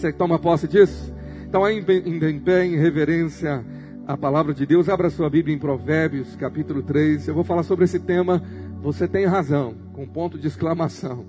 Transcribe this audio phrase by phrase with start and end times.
[0.00, 1.12] Você toma posse disso?
[1.46, 1.82] Então, em
[2.40, 3.62] pé, em reverência
[4.06, 7.28] à palavra de Deus, abra sua Bíblia em Provérbios, capítulo 3.
[7.28, 8.42] Eu vou falar sobre esse tema.
[8.80, 11.26] Você tem razão, com ponto de exclamação.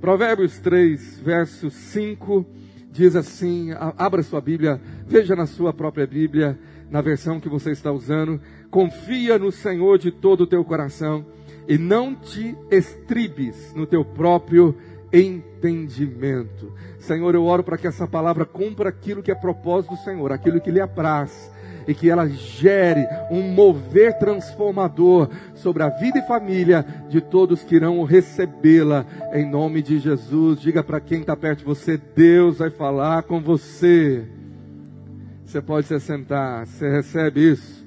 [0.00, 2.46] Provérbios 3, verso 5,
[2.90, 6.58] diz assim: abra sua Bíblia, veja na sua própria Bíblia,
[6.90, 8.40] na versão que você está usando.
[8.70, 11.26] Confia no Senhor de todo o teu coração
[11.68, 14.74] e não te estribes no teu próprio
[15.12, 16.72] entendimento.
[16.98, 20.60] Senhor, eu oro para que essa palavra cumpra aquilo que é propósito do Senhor, aquilo
[20.60, 21.50] que lhe apraz,
[21.86, 27.76] e que ela gere um mover transformador sobre a vida e família de todos que
[27.76, 30.60] irão recebê-la, em nome de Jesus.
[30.60, 34.26] Diga para quem está perto de você: Deus vai falar com você.
[35.46, 37.86] Você pode se sentar, você recebe isso.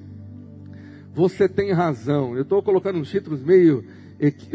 [1.14, 2.36] Você tem razão.
[2.36, 3.86] Eu estou colocando uns títulos meio,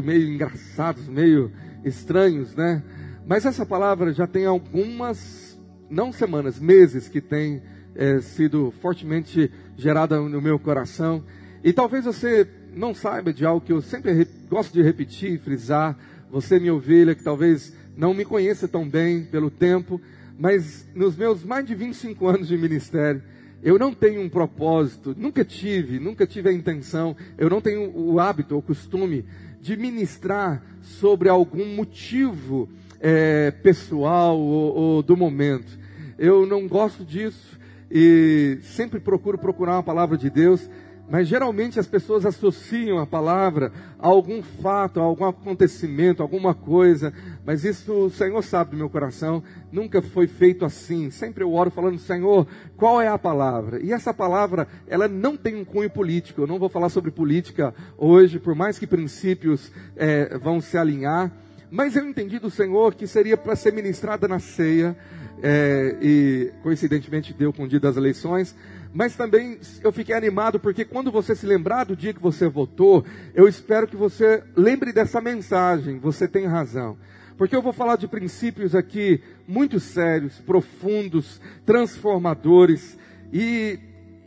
[0.02, 1.52] meio engraçados, meio
[1.84, 2.82] estranhos, né?
[3.26, 5.58] Mas essa palavra já tem algumas,
[5.90, 7.62] não semanas, meses que tem
[7.94, 11.24] é, sido fortemente gerada no meu coração.
[11.64, 15.96] E talvez você não saiba de algo que eu sempre gosto de repetir, frisar.
[16.30, 20.00] Você, minha ovelha, que talvez não me conheça tão bem pelo tempo,
[20.38, 23.22] mas nos meus mais de 25 anos de ministério,
[23.62, 28.20] eu não tenho um propósito, nunca tive, nunca tive a intenção, eu não tenho o
[28.20, 29.24] hábito, o costume
[29.66, 32.68] de ministrar sobre algum motivo
[33.00, 35.76] é, pessoal ou, ou do momento.
[36.16, 37.58] Eu não gosto disso
[37.90, 40.70] e sempre procuro procurar uma palavra de Deus
[41.08, 47.12] mas geralmente as pessoas associam a palavra a algum fato, a algum acontecimento, alguma coisa.
[47.44, 51.10] Mas isso o Senhor sabe do meu coração, nunca foi feito assim.
[51.10, 53.80] Sempre eu oro falando, Senhor, qual é a palavra?
[53.80, 56.40] E essa palavra, ela não tem um cunho político.
[56.40, 61.30] Eu não vou falar sobre política hoje, por mais que princípios é, vão se alinhar.
[61.70, 64.96] Mas eu entendi do Senhor que seria para ser ministrada na ceia.
[65.42, 68.56] É, e coincidentemente deu com o dia das eleições
[68.96, 73.04] mas também eu fiquei animado porque quando você se lembrar do dia que você votou,
[73.34, 75.98] eu espero que você lembre dessa mensagem.
[75.98, 76.96] Você tem razão.
[77.36, 82.98] Porque eu vou falar de princípios aqui muito sérios, profundos, transformadores.
[83.30, 83.78] E,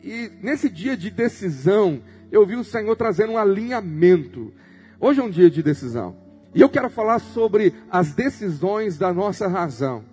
[0.03, 1.99] e nesse dia de decisão,
[2.31, 4.53] eu vi o Senhor trazendo um alinhamento.
[4.99, 6.15] Hoje é um dia de decisão.
[6.53, 10.05] E eu quero falar sobre as decisões da nossa razão.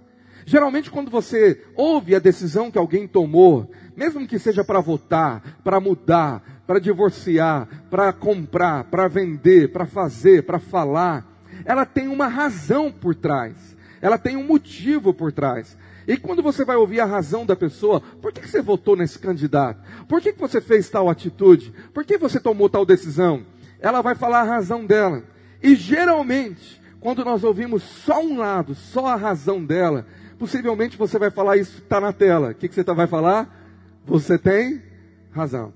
[0.49, 5.81] Geralmente, quando você ouve a decisão que alguém tomou, mesmo que seja para votar, para
[5.81, 11.27] mudar, para divorciar, para comprar, para vender, para fazer, para falar,
[11.65, 15.77] ela tem uma razão por trás, ela tem um motivo por trás.
[16.07, 19.83] E quando você vai ouvir a razão da pessoa, por que, você votou nesse candidato?
[20.09, 21.75] Por que, você fez tal atitude?
[21.93, 23.45] Por que você tomou tal decisão?
[23.81, 25.25] Ela vai falar a razão dela.
[25.61, 30.07] E geralmente, quando nós ouvimos só um lado, só a razão dela,
[30.39, 32.51] possivelmente você vai falar isso está na tela.
[32.51, 33.49] O que, que você tá, vai falar?
[34.05, 34.83] Você tem
[35.31, 35.73] razão.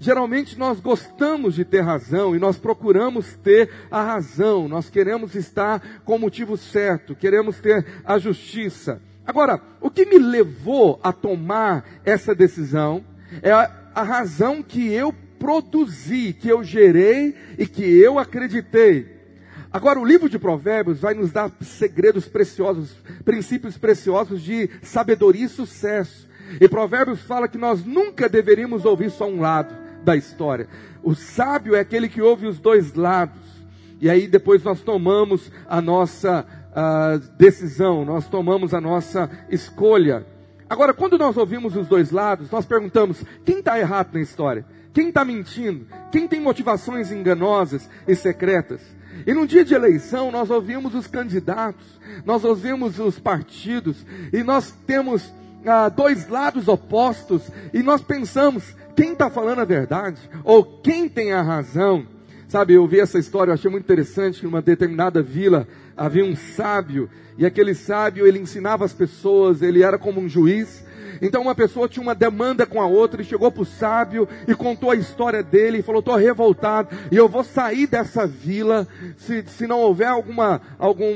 [0.00, 6.02] Geralmente nós gostamos de ter razão e nós procuramos ter a razão, nós queremos estar
[6.04, 9.02] com o motivo certo, queremos ter a justiça.
[9.26, 13.04] Agora, o que me levou a tomar essa decisão
[13.42, 19.17] é a, a razão que eu produzi, que eu gerei e que eu acreditei.
[19.78, 25.48] Agora, o livro de Provérbios vai nos dar segredos preciosos, princípios preciosos de sabedoria e
[25.48, 26.28] sucesso.
[26.60, 29.72] E Provérbios fala que nós nunca deveríamos ouvir só um lado
[30.02, 30.66] da história.
[31.00, 33.38] O sábio é aquele que ouve os dois lados.
[34.00, 40.26] E aí depois nós tomamos a nossa uh, decisão, nós tomamos a nossa escolha.
[40.68, 44.66] Agora, quando nós ouvimos os dois lados, nós perguntamos: quem está errado na história?
[44.92, 45.86] Quem está mentindo?
[46.10, 48.97] Quem tem motivações enganosas e secretas?
[49.26, 51.86] E no dia de eleição, nós ouvimos os candidatos,
[52.24, 55.32] nós ouvimos os partidos, e nós temos
[55.66, 57.42] ah, dois lados opostos
[57.72, 62.06] e nós pensamos quem está falando a verdade ou quem tem a razão.
[62.48, 66.34] Sabe, eu vi essa história, eu achei muito interessante que numa determinada vila havia um
[66.34, 70.82] sábio e aquele sábio ele ensinava as pessoas, ele era como um juiz
[71.20, 74.54] então uma pessoa tinha uma demanda com a outra e chegou para o sábio e
[74.54, 79.44] contou a história dele e falou: estou revoltado e eu vou sair dessa vila se,
[79.46, 81.08] se não houver alguma, algum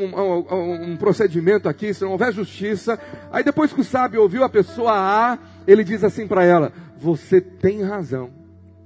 [0.83, 2.99] um procedimento aqui, se não houver justiça.
[3.31, 7.41] Aí depois que o sábio ouviu a pessoa A, ele diz assim para ela: Você
[7.41, 8.31] tem razão.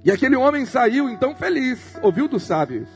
[0.03, 2.87] E aquele homem saiu então feliz, ouviu dos sábios.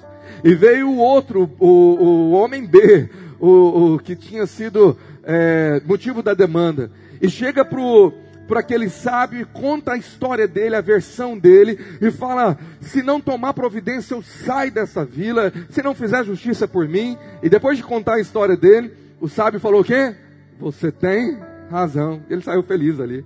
[0.44, 3.10] E veio o outro, o, o homem B,
[3.40, 6.92] o, o que tinha sido é, motivo da demanda.
[7.22, 12.58] E chega para aquele sábio e conta a história dele, a versão dele, e fala:
[12.80, 17.18] se não tomar providência, eu saio dessa vila, se não fizer justiça por mim.
[17.44, 20.16] E depois de contar a história dele, o sábio falou: o quê?
[20.60, 21.38] Você tem
[21.70, 22.24] razão.
[22.30, 23.24] Ele saiu feliz ali.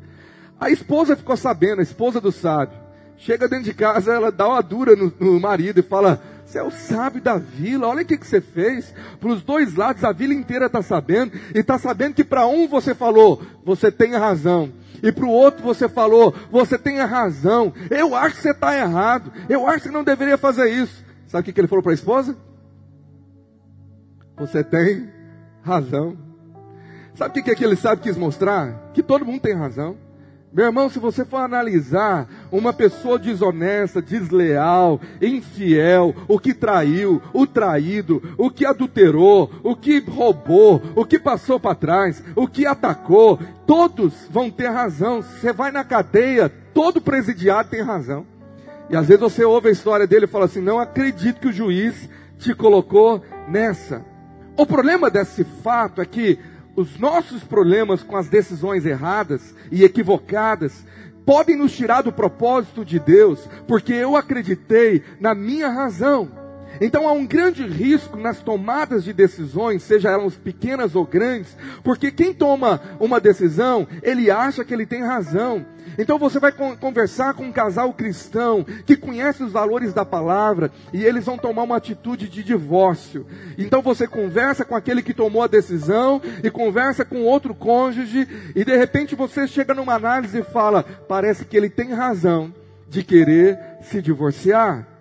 [0.59, 2.77] A esposa ficou sabendo, a esposa do sábio.
[3.17, 6.63] Chega dentro de casa, ela dá uma dura no, no marido e fala: Você é
[6.63, 8.93] o sábio da vila, olha o que, que você fez.
[9.19, 11.33] Para os dois lados, a vila inteira está sabendo.
[11.53, 14.71] E está sabendo que para um você falou: Você tem razão.
[15.01, 17.73] E para o outro você falou: Você tem razão.
[17.89, 19.33] Eu acho que você está errado.
[19.49, 21.03] Eu acho que não deveria fazer isso.
[21.27, 22.37] Sabe o que, que ele falou para a esposa?
[24.37, 25.09] Você tem
[25.63, 26.15] razão.
[27.15, 28.91] Sabe o que, que, que ele sabe quis mostrar?
[28.93, 29.97] Que todo mundo tem razão.
[30.55, 37.45] Meu irmão, se você for analisar uma pessoa desonesta, desleal, infiel, o que traiu, o
[37.45, 43.37] traído, o que adulterou, o que roubou, o que passou para trás, o que atacou,
[43.67, 45.21] todos vão ter razão.
[45.21, 48.25] Você vai na cadeia, todo presidiário tem razão.
[48.89, 51.53] E às vezes você ouve a história dele e fala assim: não acredito que o
[51.53, 52.09] juiz
[52.39, 54.05] te colocou nessa.
[54.55, 56.39] O problema desse fato é que
[56.75, 60.85] os nossos problemas com as decisões erradas e equivocadas
[61.25, 66.44] podem nos tirar do propósito de Deus, porque eu acreditei na minha razão.
[66.79, 72.11] Então há um grande risco nas tomadas de decisões, seja elas pequenas ou grandes, porque
[72.11, 75.65] quem toma uma decisão, ele acha que ele tem razão.
[75.97, 81.03] Então você vai conversar com um casal cristão que conhece os valores da palavra e
[81.03, 83.25] eles vão tomar uma atitude de divórcio.
[83.57, 88.65] Então você conversa com aquele que tomou a decisão e conversa com outro cônjuge e
[88.65, 92.53] de repente você chega numa análise e fala: parece que ele tem razão
[92.89, 94.94] de querer se divorciar.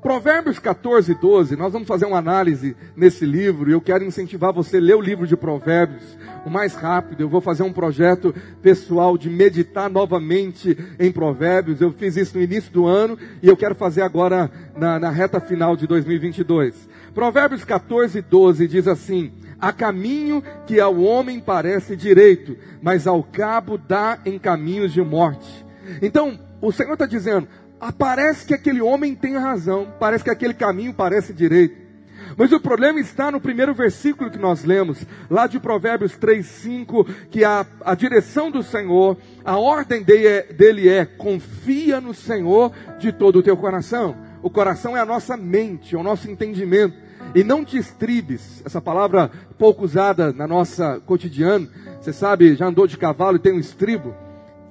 [0.00, 4.76] Provérbios 14, 12, nós vamos fazer uma análise nesse livro e eu quero incentivar você
[4.76, 6.16] a ler o livro de Provérbios
[6.46, 7.22] o mais rápido.
[7.22, 11.80] Eu vou fazer um projeto pessoal de meditar novamente em Provérbios.
[11.80, 15.40] Eu fiz isso no início do ano e eu quero fazer agora na, na reta
[15.40, 16.88] final de 2022.
[17.12, 23.76] Provérbios 14, 12 diz assim: Há caminho que ao homem parece direito, mas ao cabo
[23.76, 25.66] dá em caminhos de morte.
[26.00, 27.48] Então, o Senhor está dizendo:
[27.96, 31.88] parece que aquele homem tem razão, parece que aquele caminho parece direito.
[32.36, 37.04] Mas o problema está no primeiro versículo que nós lemos, lá de Provérbios 3, 5,
[37.30, 42.72] que a, a direção do Senhor, a ordem dele é, dele é confia no Senhor
[42.98, 44.16] de todo o teu coração.
[44.42, 46.96] O coração é a nossa mente, é o nosso entendimento.
[47.34, 51.68] E não te estribes, essa palavra pouco usada na nossa cotidiano.
[52.00, 54.14] Você sabe, já andou de cavalo e tem um estribo?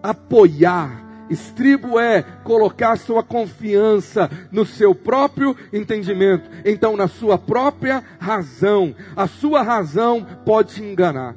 [0.01, 8.95] Apoiar Estribo é colocar sua confiança no seu próprio entendimento, então na sua própria razão.
[9.15, 11.35] A sua razão pode te enganar.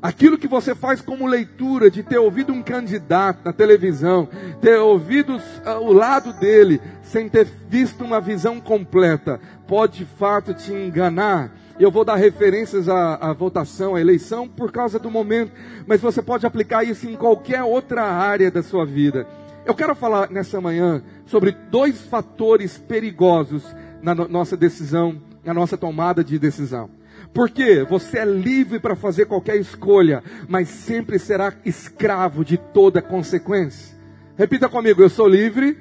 [0.00, 4.28] Aquilo que você faz como leitura de ter ouvido um candidato na televisão,
[4.60, 10.54] ter ouvido uh, o lado dele, sem ter visto uma visão completa, pode de fato
[10.54, 11.50] te enganar
[11.84, 15.52] eu vou dar referências à, à, votação, à eleição, por causa do momento,
[15.86, 19.26] mas você pode aplicar isso em qualquer outra área da sua vida.
[19.64, 23.64] Eu quero falar nessa manhã sobre dois fatores perigosos
[24.02, 26.90] na no, nossa decisão, na nossa tomada de decisão.
[27.32, 33.96] Porque você é livre para fazer qualquer escolha, mas sempre será escravo de toda consequência.
[34.36, 35.76] Repita comigo: eu sou livre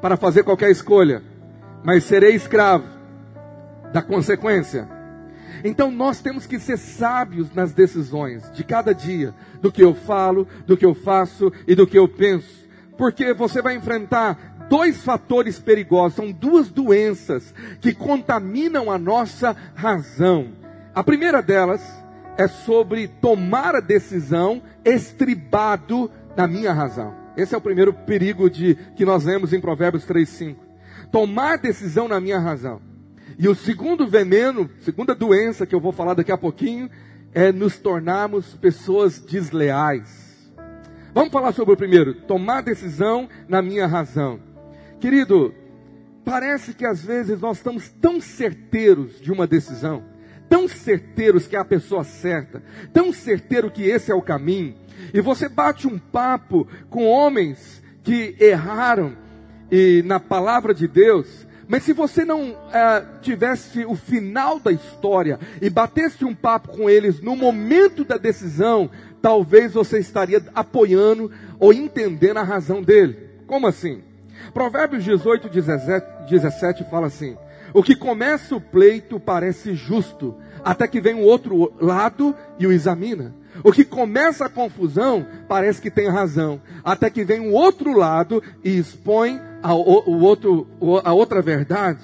[0.00, 1.22] para fazer qualquer escolha,
[1.82, 2.86] mas serei escravo
[3.92, 4.95] da consequência.
[5.66, 10.46] Então nós temos que ser sábios nas decisões de cada dia, do que eu falo,
[10.66, 12.66] do que eu faço e do que eu penso.
[12.96, 20.52] Porque você vai enfrentar dois fatores perigosos, são duas doenças que contaminam a nossa razão.
[20.94, 21.82] A primeira delas
[22.36, 27.12] é sobre tomar a decisão estribado na minha razão.
[27.36, 30.56] Esse é o primeiro perigo de que nós lemos em Provérbios 3:5.
[31.10, 32.80] Tomar decisão na minha razão.
[33.38, 36.88] E o segundo veneno, segunda doença que eu vou falar daqui a pouquinho,
[37.34, 40.50] é nos tornarmos pessoas desleais.
[41.12, 44.40] Vamos falar sobre o primeiro, tomar decisão na minha razão.
[45.00, 45.54] Querido,
[46.24, 50.02] parece que às vezes nós estamos tão certeiros de uma decisão,
[50.48, 54.74] tão certeiros que é a pessoa certa, tão certeiro que esse é o caminho,
[55.12, 59.16] e você bate um papo com homens que erraram
[59.70, 65.38] e na palavra de Deus, mas se você não é, tivesse o final da história
[65.60, 68.88] e batesse um papo com eles no momento da decisão,
[69.20, 73.18] talvez você estaria apoiando ou entendendo a razão dele.
[73.46, 74.02] Como assim?
[74.54, 77.36] Provérbios 18, 17, 17 fala assim:
[77.74, 82.72] O que começa o pleito parece justo, até que vem o outro lado e o
[82.72, 83.34] examina.
[83.64, 88.42] O que começa a confusão parece que tem razão, até que vem o outro lado
[88.62, 90.66] e expõe a, o, outro,
[91.02, 92.02] a outra verdade.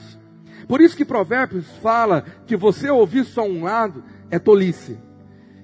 [0.67, 4.99] Por isso que Provérbios fala que você ouvir só um lado é tolice.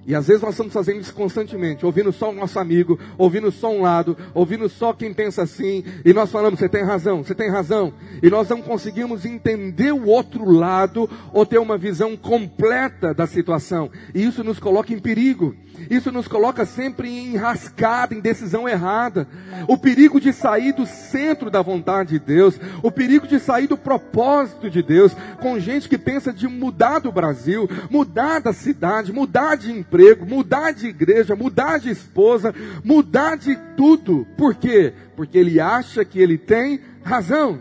[0.06, 3.70] E às vezes nós estamos fazendo isso constantemente, ouvindo só o nosso amigo, ouvindo só
[3.70, 7.50] um lado, ouvindo só quem pensa assim, e nós falamos, você tem razão, você tem
[7.50, 13.26] razão, e nós não conseguimos entender o outro lado ou ter uma visão completa da
[13.26, 15.54] situação, e isso nos coloca em perigo.
[15.88, 19.28] Isso nos coloca sempre em rascada, em decisão errada.
[19.68, 23.76] O perigo de sair do centro da vontade de Deus, o perigo de sair do
[23.76, 29.56] propósito de Deus, com gente que pensa de mudar do Brasil, mudar da cidade, mudar
[29.56, 34.26] de emprego, mudar de igreja, mudar de esposa, mudar de tudo.
[34.36, 34.92] Por quê?
[35.16, 37.60] Porque ele acha que ele tem razão.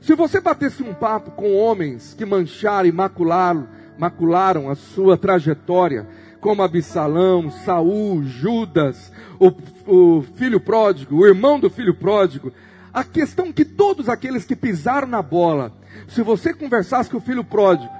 [0.00, 3.66] Se você batesse um papo com homens que mancharam e macularam,
[3.98, 6.06] macularam a sua trajetória,
[6.40, 9.52] como Absalão, Saul, Judas, o,
[9.86, 12.52] o filho pródigo, o irmão do filho pródigo.
[12.94, 15.72] A questão que todos aqueles que pisaram na bola,
[16.08, 17.90] se você conversasse com o filho pródigo,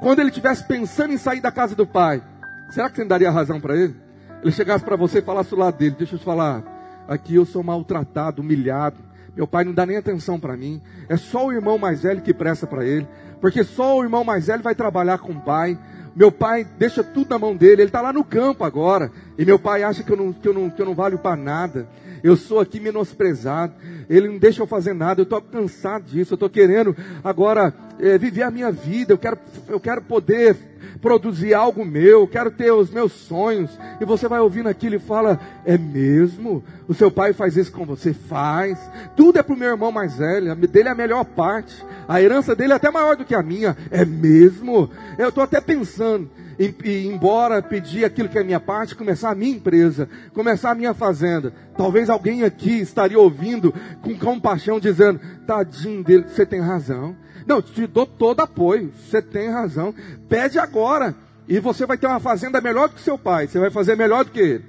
[0.00, 2.22] quando ele estivesse pensando em sair da casa do pai,
[2.70, 3.94] será que você daria razão para ele?
[4.42, 6.62] Ele chegasse para você e falasse do lado dele, deixa eu te falar,
[7.08, 8.96] aqui eu sou maltratado, humilhado,
[9.34, 12.32] meu pai não dá nem atenção para mim, é só o irmão mais velho que
[12.34, 13.06] presta para ele,
[13.40, 15.78] porque só o irmão mais velho vai trabalhar com o pai,
[16.18, 19.08] meu pai deixa tudo na mão dele, ele está lá no campo agora.
[19.38, 21.36] E meu pai acha que eu não, que eu não, que eu não valho para
[21.36, 21.88] nada.
[22.24, 23.74] Eu sou aqui menosprezado.
[24.10, 25.20] Ele não deixa eu fazer nada.
[25.20, 26.32] Eu estou cansado disso.
[26.32, 29.12] Eu estou querendo agora é, viver a minha vida.
[29.12, 30.56] Eu quero, eu quero poder
[31.00, 33.70] produzir algo meu, quero ter os meus sonhos.
[34.00, 36.62] E você vai ouvindo aquilo e fala: É mesmo?
[36.86, 38.12] O seu pai faz isso com você?
[38.12, 38.78] Faz.
[39.16, 40.54] Tudo é para o meu irmão mais velho.
[40.56, 41.84] Dele é a melhor parte.
[42.06, 43.76] A herança dele é até maior do que a minha.
[43.90, 44.90] É mesmo?
[45.18, 49.34] Eu estou até pensando em, em embora pedir aquilo que é minha parte, começar a
[49.34, 51.52] minha empresa, começar a minha fazenda.
[51.76, 57.16] Talvez alguém aqui estaria ouvindo com compaixão, dizendo: Tadinho dele, você tem razão.
[57.48, 59.94] Não, te dou todo apoio, você tem razão.
[60.28, 61.14] Pede agora,
[61.48, 64.22] e você vai ter uma fazenda melhor do que seu pai, você vai fazer melhor
[64.22, 64.64] do que ele.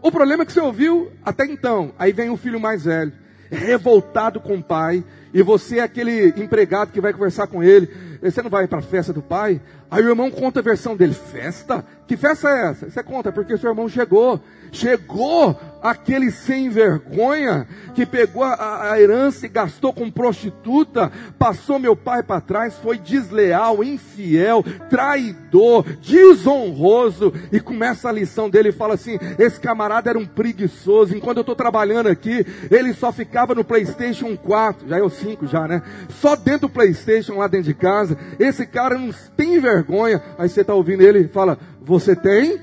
[0.00, 1.92] O problema é que você ouviu até então.
[1.98, 3.12] Aí vem o filho mais velho,
[3.50, 5.02] revoltado com o pai,
[5.36, 7.90] e você é aquele empregado que vai conversar com ele.
[8.22, 9.60] Você não vai para a festa do pai?
[9.90, 11.84] Aí o irmão conta a versão dele: festa?
[12.06, 12.90] Que festa é essa?
[12.90, 14.40] Você conta, porque seu irmão chegou.
[14.72, 21.94] Chegou aquele sem vergonha que pegou a, a herança e gastou com prostituta, passou meu
[21.94, 27.32] pai para trás, foi desleal, infiel, traidor, desonroso.
[27.52, 31.16] E começa a lição dele e fala assim: esse camarada era um preguiçoso.
[31.16, 35.66] Enquanto eu estou trabalhando aqui, ele só ficava no PlayStation 4, já o 5 já,
[35.66, 35.82] né?
[36.08, 38.16] Só dentro do PlayStation lá dentro de casa.
[38.38, 40.22] Esse cara não tem vergonha.
[40.38, 42.60] Aí você está ouvindo ele e fala: Você tem?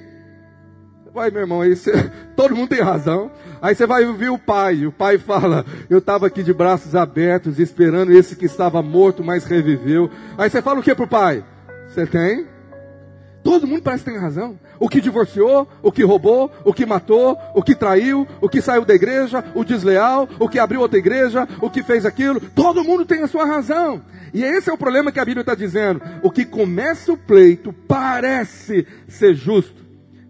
[1.14, 1.92] Vai, meu irmão, aí você,
[2.36, 3.30] todo mundo tem razão.
[3.62, 4.86] Aí você vai ouvir o pai.
[4.86, 9.46] O pai fala: Eu estava aqui de braços abertos, esperando esse que estava morto, mas
[9.46, 10.10] reviveu.
[10.38, 11.44] Aí você fala o que para o pai?
[11.90, 12.53] Você tem?
[13.44, 14.58] Todo mundo parece que tem razão.
[14.80, 18.86] O que divorciou, o que roubou, o que matou, o que traiu, o que saiu
[18.86, 22.40] da igreja, o desleal, o que abriu outra igreja, o que fez aquilo.
[22.40, 24.02] Todo mundo tem a sua razão.
[24.34, 26.02] E esse é o problema que a Bíblia está dizendo.
[26.24, 29.84] O que começa o pleito parece ser justo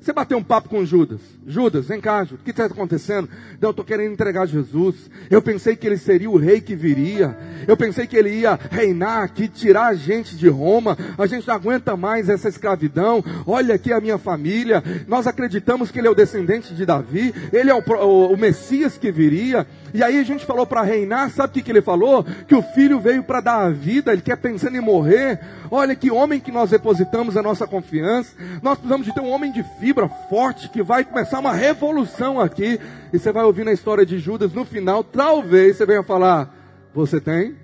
[0.03, 1.21] você bateu um papo com Judas.
[1.45, 2.41] Judas, vem cá, Judas.
[2.41, 3.27] O que está acontecendo?
[3.59, 5.09] Não, eu estou querendo entregar Jesus.
[5.29, 7.37] Eu pensei que ele seria o rei que viria.
[7.67, 10.97] Eu pensei que ele ia reinar aqui, tirar a gente de Roma.
[11.17, 13.23] A gente não aguenta mais essa escravidão.
[13.45, 14.83] Olha aqui a minha família.
[15.07, 17.33] Nós acreditamos que ele é o descendente de Davi.
[17.51, 19.67] Ele é o, o, o Messias que viria.
[19.93, 21.29] E aí a gente falou para reinar.
[21.29, 22.23] Sabe o que, que ele falou?
[22.47, 24.13] Que o filho veio para dar a vida.
[24.13, 25.39] Ele quer pensando em morrer.
[25.69, 28.33] Olha que homem que nós depositamos a nossa confiança.
[28.61, 32.79] Nós precisamos de ter um homem de fibra forte que vai começar uma revolução aqui.
[33.11, 36.53] E você vai ouvir na história de Judas no final, talvez você venha falar:
[36.93, 37.55] Você tem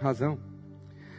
[0.00, 0.38] razão.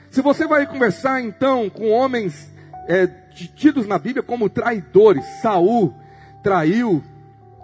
[0.09, 2.51] Se você vai conversar então com homens
[2.87, 3.07] é,
[3.55, 5.93] tidos na Bíblia como traidores, Saul
[6.43, 7.03] traiu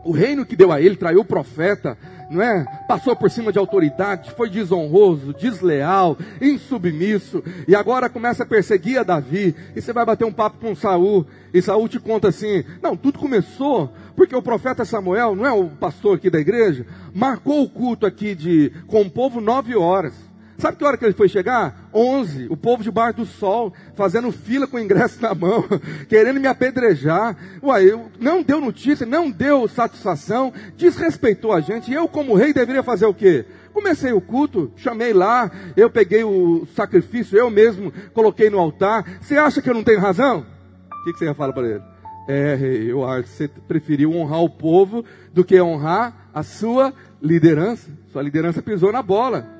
[0.03, 1.97] o reino que deu a ele, traiu o profeta,
[2.29, 2.65] não é?
[2.87, 9.03] Passou por cima de autoridade, foi desonroso, desleal, insubmisso, e agora começa a perseguir a
[9.03, 9.55] Davi.
[9.75, 13.19] E você vai bater um papo com Saul, e Saul te conta assim: "Não, tudo
[13.19, 18.05] começou porque o profeta Samuel, não é o pastor aqui da igreja, marcou o culto
[18.05, 20.24] aqui de com o povo nove horas.
[20.57, 21.89] Sabe que hora que ele foi chegar?
[21.93, 22.47] Onze.
[22.49, 25.65] O povo debaixo do sol, fazendo fila com o ingresso na mão,
[26.07, 27.35] querendo me apedrejar.
[27.61, 31.91] Uai, eu, não deu notícia, não deu satisfação, desrespeitou a gente.
[31.91, 33.45] E eu, como rei, deveria fazer o quê?
[33.73, 39.19] Comecei o culto, chamei lá, eu peguei o sacrifício, eu mesmo coloquei no altar.
[39.19, 40.45] Você acha que eu não tenho razão?
[40.89, 41.83] O que, que você ia falar para ele?
[42.27, 46.93] É, rei, eu acho que você preferiu honrar o povo do que honrar a sua
[47.21, 47.91] liderança.
[48.11, 49.55] Sua liderança pisou na bola.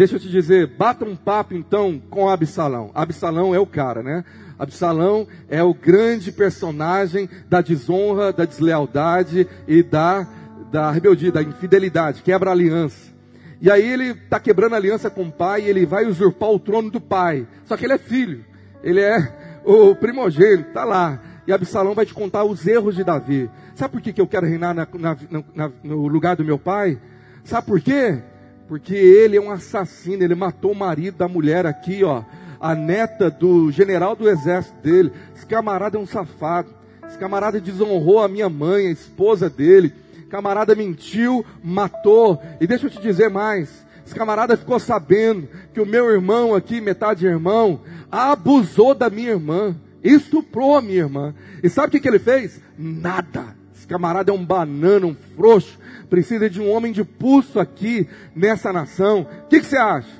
[0.00, 2.90] Deixa eu te dizer, bata um papo então com Absalão.
[2.94, 4.24] Absalão é o cara, né?
[4.58, 10.26] Absalão é o grande personagem da desonra, da deslealdade e da,
[10.72, 13.12] da rebeldia, da infidelidade, quebra a aliança.
[13.60, 16.58] E aí ele está quebrando a aliança com o pai e ele vai usurpar o
[16.58, 17.46] trono do pai.
[17.66, 18.42] Só que ele é filho,
[18.82, 21.20] ele é o primogênito, está lá.
[21.46, 23.50] E Absalão vai te contar os erros de Davi.
[23.74, 25.16] Sabe por que, que eu quero reinar na, na,
[25.54, 26.98] na, no lugar do meu pai?
[27.44, 28.22] Sabe por quê?
[28.70, 32.22] Porque ele é um assassino, ele matou o marido da mulher aqui, ó,
[32.60, 35.10] a neta do general do exército dele.
[35.34, 36.72] Esse camarada é um safado.
[37.04, 39.92] Esse camarada desonrou a minha mãe, a esposa dele.
[40.30, 42.40] Camarada mentiu, matou.
[42.60, 43.84] E deixa eu te dizer mais.
[44.06, 49.74] Esse camarada ficou sabendo que o meu irmão aqui, metade irmão, abusou da minha irmã.
[50.00, 51.34] Estuprou a minha irmã.
[51.60, 52.60] E sabe o que, que ele fez?
[52.78, 53.46] Nada.
[53.74, 55.76] Esse camarada é um banana, um frouxo
[56.10, 59.26] precisa de um homem de pulso aqui nessa nação.
[59.44, 60.10] O que, que você acha?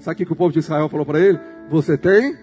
[0.00, 1.38] Sabe o que o povo de Israel falou para ele?
[1.70, 2.36] Você tem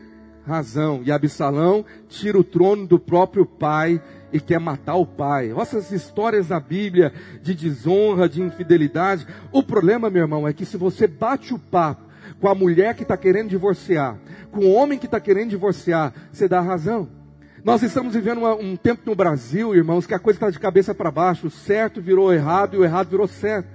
[0.45, 1.01] razão.
[1.05, 5.51] E Absalão tira o trono do próprio pai e quer matar o pai.
[5.51, 9.27] Olha essas histórias da Bíblia de desonra, de infidelidade.
[9.51, 12.03] O problema, meu irmão, é que se você bate o papo
[12.39, 14.17] com a mulher que está querendo divorciar,
[14.51, 17.22] com o homem que está querendo divorciar, você dá razão.
[17.63, 20.93] Nós estamos vivendo uma, um tempo no Brasil, irmãos, que a coisa está de cabeça
[20.93, 21.47] para baixo.
[21.47, 23.69] O certo virou errado e o errado virou certo.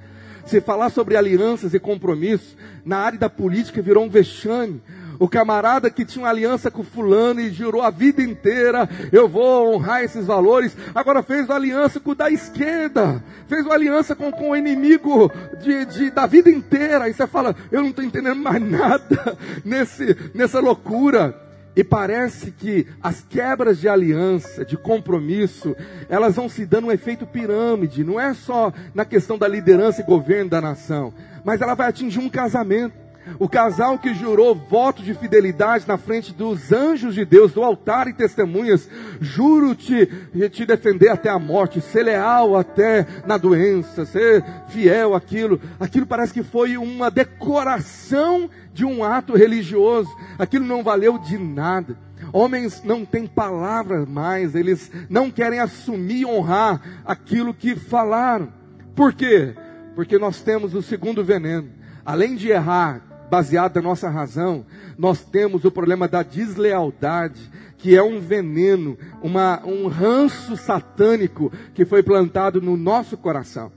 [0.45, 2.55] Se falar sobre alianças e compromissos,
[2.85, 4.83] na área da política virou um vexame.
[5.19, 9.75] O camarada que tinha uma aliança com fulano e jurou a vida inteira, eu vou
[9.75, 14.31] honrar esses valores, agora fez uma aliança com o da esquerda, fez uma aliança com,
[14.31, 17.05] com o inimigo de, de, da vida inteira.
[17.05, 21.48] Aí você fala, eu não estou entendendo mais nada nesse, nessa loucura.
[21.79, 25.77] E parece que as quebras de aliança, de compromisso,
[26.09, 30.05] elas vão se dando um efeito pirâmide, não é só na questão da liderança e
[30.05, 33.08] governo da nação, mas ela vai atingir um casamento.
[33.39, 38.09] O casal que jurou voto de fidelidade na frente dos anjos de Deus, do altar
[38.09, 38.89] e testemunhas,
[39.21, 40.07] juro te,
[40.51, 45.61] te defender até a morte, ser leal até na doença, ser fiel àquilo.
[45.79, 50.11] Aquilo parece que foi uma decoração de um ato religioso.
[50.39, 51.97] Aquilo não valeu de nada.
[52.33, 58.53] Homens não têm palavras mais, eles não querem assumir e honrar aquilo que falaram.
[58.95, 59.55] Por quê?
[59.95, 61.71] Porque nós temos o segundo veneno.
[62.05, 64.65] Além de errar baseado na nossa razão,
[64.97, 71.85] nós temos o problema da deslealdade, que é um veneno, uma, um ranço satânico que
[71.85, 73.71] foi plantado no nosso coração.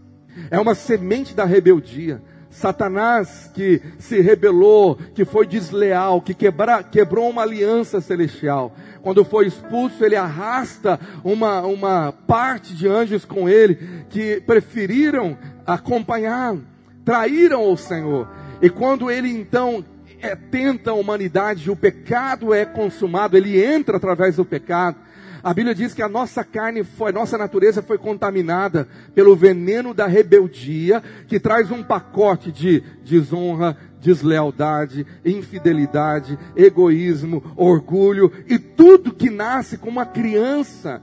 [0.50, 2.22] É uma semente da rebeldia.
[2.50, 8.76] Satanás que se rebelou, que foi desleal, que quebra, quebrou uma aliança celestial.
[9.02, 16.64] Quando foi expulso, ele arrasta uma, uma parte de anjos com ele que preferiram acompanhá-lo,
[17.06, 18.28] traíram o Senhor.
[18.62, 19.84] E quando ele então
[20.22, 24.98] é, tenta a humanidade, o pecado é consumado, ele entra através do pecado.
[25.44, 30.06] A Bíblia diz que a nossa carne foi, nossa natureza foi contaminada pelo veneno da
[30.06, 39.78] rebeldia, que traz um pacote de desonra, deslealdade, infidelidade, egoísmo, orgulho e tudo que nasce
[39.78, 41.02] com uma criança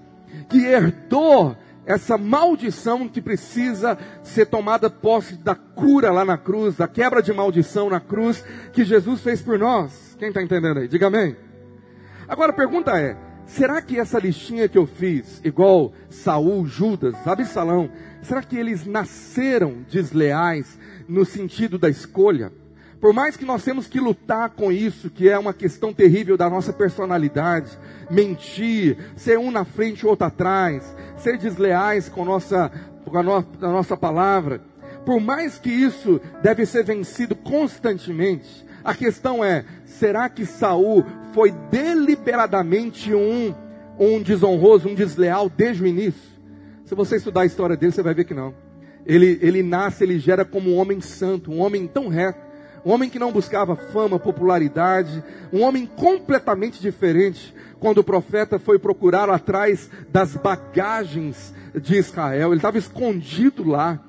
[0.48, 1.56] que herdou
[1.88, 7.32] essa maldição que precisa ser tomada posse da cura lá na cruz, da quebra de
[7.32, 10.14] maldição na cruz que Jesus fez por nós.
[10.18, 10.86] Quem está entendendo aí?
[10.86, 11.34] Diga amém.
[12.28, 17.90] Agora a pergunta é: será que essa listinha que eu fiz, igual Saul, Judas, Absalão,
[18.20, 22.52] será que eles nasceram desleais no sentido da escolha?
[23.00, 26.50] Por mais que nós temos que lutar com isso, que é uma questão terrível da
[26.50, 27.78] nossa personalidade,
[28.10, 32.72] mentir, ser um na frente e outro atrás, ser desleais com, nossa,
[33.04, 34.60] com a, no, a nossa palavra,
[35.06, 41.52] por mais que isso deve ser vencido constantemente, a questão é: será que Saul foi
[41.70, 43.54] deliberadamente um,
[43.98, 46.28] um desonroso, um desleal desde o início?
[46.84, 48.54] Se você estudar a história dele, você vai ver que não.
[49.06, 52.47] Ele, ele nasce, ele gera como um homem santo, um homem tão reto,
[52.88, 55.22] um homem que não buscava fama, popularidade,
[55.52, 57.54] um homem completamente diferente.
[57.78, 64.00] Quando o profeta foi procurar atrás das bagagens de Israel, ele estava escondido lá.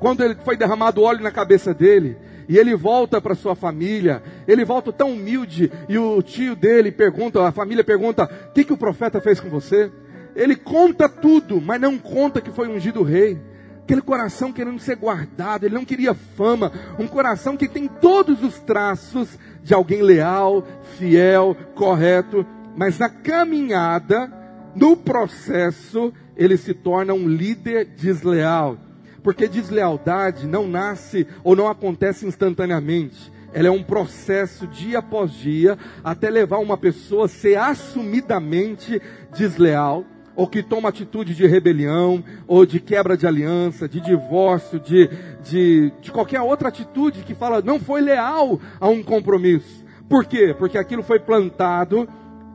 [0.00, 2.16] Quando ele foi derramado óleo na cabeça dele,
[2.48, 7.46] e ele volta para sua família, ele volta tão humilde, e o tio dele pergunta,
[7.46, 9.88] a família pergunta: o que, que o profeta fez com você?
[10.34, 13.38] Ele conta tudo, mas não conta que foi ungido rei
[13.86, 18.58] aquele coração querendo ser guardado, ele não queria fama, um coração que tem todos os
[18.58, 20.66] traços de alguém leal,
[20.98, 22.44] fiel, correto,
[22.76, 24.28] mas na caminhada,
[24.74, 28.76] no processo, ele se torna um líder desleal,
[29.22, 35.78] porque deslealdade não nasce ou não acontece instantaneamente, ela é um processo dia após dia
[36.02, 39.00] até levar uma pessoa a ser assumidamente
[39.32, 40.04] desleal,
[40.36, 45.08] ou que toma atitude de rebelião, ou de quebra de aliança, de divórcio, de,
[45.42, 49.84] de, de qualquer outra atitude que fala não foi leal a um compromisso.
[50.08, 50.54] Por quê?
[50.56, 52.06] Porque aquilo foi plantado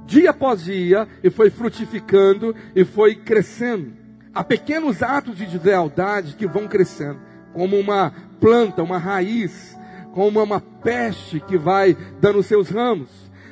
[0.06, 3.94] dia após dia e foi frutificando e foi crescendo.
[4.34, 7.20] Há pequenos atos de deslealdade que vão crescendo,
[7.54, 9.78] como uma planta, uma raiz,
[10.14, 13.10] como uma peste que vai dando seus ramos.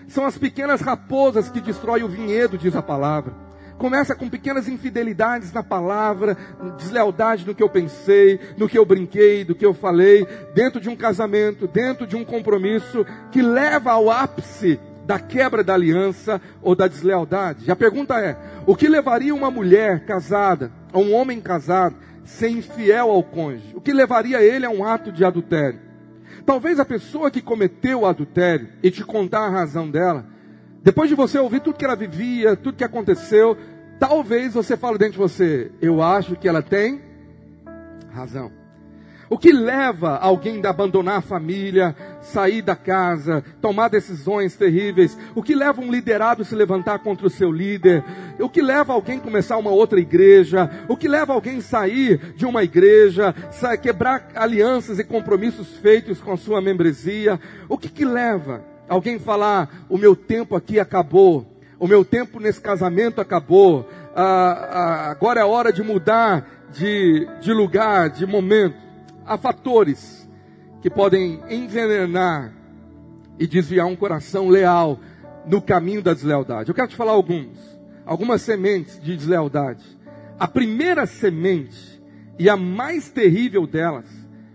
[0.07, 3.48] São as pequenas raposas que destroem o vinhedo, diz a palavra.
[3.79, 6.37] Começa com pequenas infidelidades na palavra,
[6.77, 10.89] deslealdade no que eu pensei, no que eu brinquei, do que eu falei, dentro de
[10.89, 16.75] um casamento, dentro de um compromisso, que leva ao ápice da quebra da aliança ou
[16.75, 17.71] da deslealdade.
[17.71, 18.37] A pergunta é:
[18.67, 23.73] o que levaria uma mulher casada, ou um homem casado, ser infiel ao cônjuge?
[23.73, 25.79] O que levaria ele a um ato de adultério?
[26.45, 30.25] Talvez a pessoa que cometeu o adultério e te contar a razão dela,
[30.81, 33.57] depois de você ouvir tudo que ela vivia, tudo que aconteceu,
[33.99, 37.01] talvez você fale dentro de você, eu acho que ela tem
[38.11, 38.59] razão.
[39.29, 45.15] O que leva alguém a abandonar a família, sair da casa, tomar decisões terríveis?
[45.35, 48.03] O que leva um liderado a se levantar contra o seu líder?
[48.39, 50.71] O que leva alguém a começar uma outra igreja?
[50.87, 53.35] O que leva alguém a sair de uma igreja,
[53.79, 57.39] quebrar alianças e compromissos feitos com a sua membresia?
[57.67, 61.45] O que, que leva alguém falar: o meu tempo aqui acabou,
[61.79, 67.53] o meu tempo nesse casamento acabou, ah, ah, agora é hora de mudar de, de
[67.53, 68.89] lugar, de momento?
[69.29, 70.27] há fatores
[70.81, 72.51] que podem envenenar
[73.37, 74.99] e desviar um coração leal
[75.45, 76.69] no caminho da deslealdade.
[76.69, 77.57] Eu quero te falar alguns,
[78.05, 79.85] algumas sementes de deslealdade.
[80.39, 82.01] A primeira semente
[82.39, 84.07] e a mais terrível delas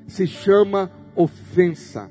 [0.08, 2.10] se chama ofensa.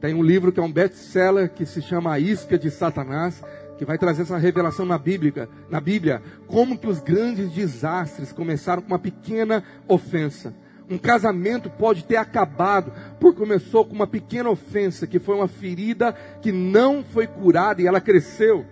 [0.00, 3.42] Tem um livro que é um best-seller que se chama A Isca de Satanás,
[3.78, 8.82] que vai trazer essa revelação na Bíblia, na Bíblia, como que os grandes desastres começaram
[8.82, 10.54] com uma pequena ofensa.
[10.88, 16.14] Um casamento pode ter acabado porque começou com uma pequena ofensa, que foi uma ferida
[16.42, 18.66] que não foi curada e ela cresceu.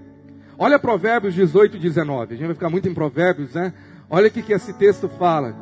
[0.58, 2.35] Olha Provérbios 18, 19.
[2.35, 3.72] A gente vai ficar muito em Provérbios, né?
[4.11, 5.56] Olha o que esse texto fala.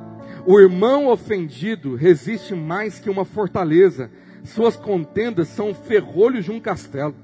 [0.45, 4.11] O irmão ofendido resiste mais que uma fortaleza.
[4.45, 7.15] Suas contendas são ferrolhos de um castelo.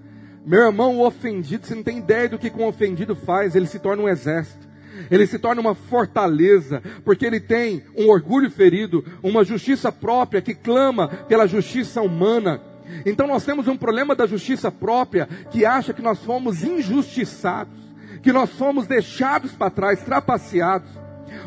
[0.44, 4.02] Meu irmão ofendido, você não tem ideia do que um ofendido faz, ele se torna
[4.02, 4.66] um exército
[5.10, 10.54] ele se torna uma fortaleza, porque ele tem um orgulho ferido, uma justiça própria que
[10.54, 12.60] clama pela justiça humana.
[13.04, 17.74] Então nós temos um problema da justiça própria que acha que nós fomos injustiçados,
[18.22, 20.88] que nós fomos deixados para trás, trapaceados.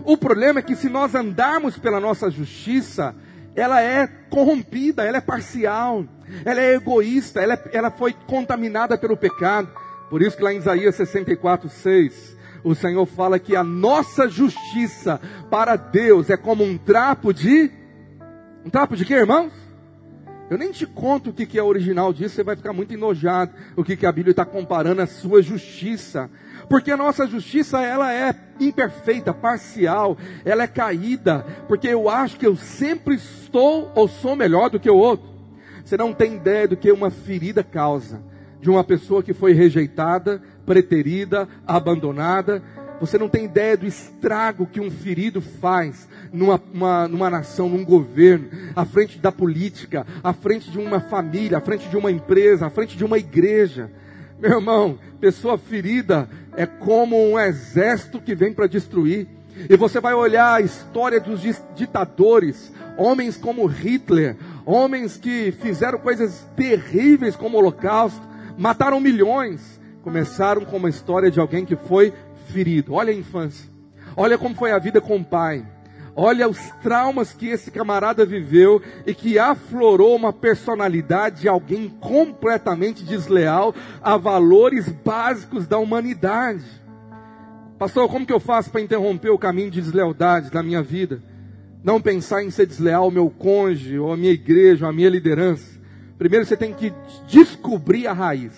[0.06, 3.16] O problema é que se nós andarmos pela nossa justiça,
[3.60, 6.06] ela é corrompida, ela é parcial,
[6.46, 9.70] ela é egoísta, ela, é, ela foi contaminada pelo pecado.
[10.10, 15.20] Por isso que lá em Isaías 64, 6, o Senhor fala que a nossa justiça
[15.50, 17.72] para Deus é como um trapo de.
[18.66, 19.54] Um trapo de quê, irmãos?
[20.50, 23.52] Eu nem te conto o que, que é original disso, você vai ficar muito enojado.
[23.76, 26.30] O que, que a Bíblia está comparando a sua justiça.
[26.68, 31.46] Porque a nossa justiça, ela é imperfeita, parcial, ela é caída.
[31.68, 35.30] Porque eu acho que eu sempre estou ou sou melhor do que o outro.
[35.86, 38.22] Você não tem ideia do que uma ferida causa.
[38.60, 42.62] De uma pessoa que foi rejeitada, preterida, abandonada.
[43.00, 47.84] Você não tem ideia do estrago que um ferido faz numa, uma, numa nação, num
[47.84, 52.66] governo, à frente da política, à frente de uma família, à frente de uma empresa,
[52.66, 53.90] à frente de uma igreja.
[54.40, 59.28] Meu irmão, pessoa ferida é como um exército que vem para destruir.
[59.70, 61.42] E você vai olhar a história dos
[61.76, 68.22] ditadores, homens como Hitler, homens que fizeram coisas terríveis como o Holocausto,
[68.58, 72.14] mataram milhões, começaram com uma história de alguém que foi
[72.52, 72.94] ferido.
[72.94, 73.70] Olha a infância.
[74.16, 75.66] Olha como foi a vida com o pai.
[76.16, 83.06] Olha os traumas que esse camarada viveu e que aflorou uma personalidade de alguém completamente
[83.06, 86.66] desleal a valores básicos da humanidade.
[87.78, 91.24] Pastor, como que eu faço para interromper o caminho de deslealdade da minha vida?
[91.82, 95.10] Não pensar em ser desleal ao meu cônjuge, ou à minha igreja, ou à minha
[95.10, 95.80] liderança.
[96.18, 96.92] Primeiro você tem que
[97.30, 98.52] descobrir a raiz.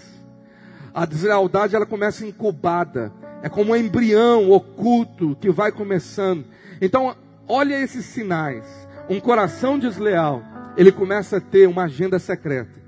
[0.91, 3.13] A deslealdade ela começa incubada.
[3.43, 6.45] É como um embrião oculto que vai começando.
[6.79, 7.15] Então,
[7.47, 8.65] olha esses sinais.
[9.09, 10.43] Um coração desleal,
[10.77, 12.79] ele começa a ter uma agenda secreta.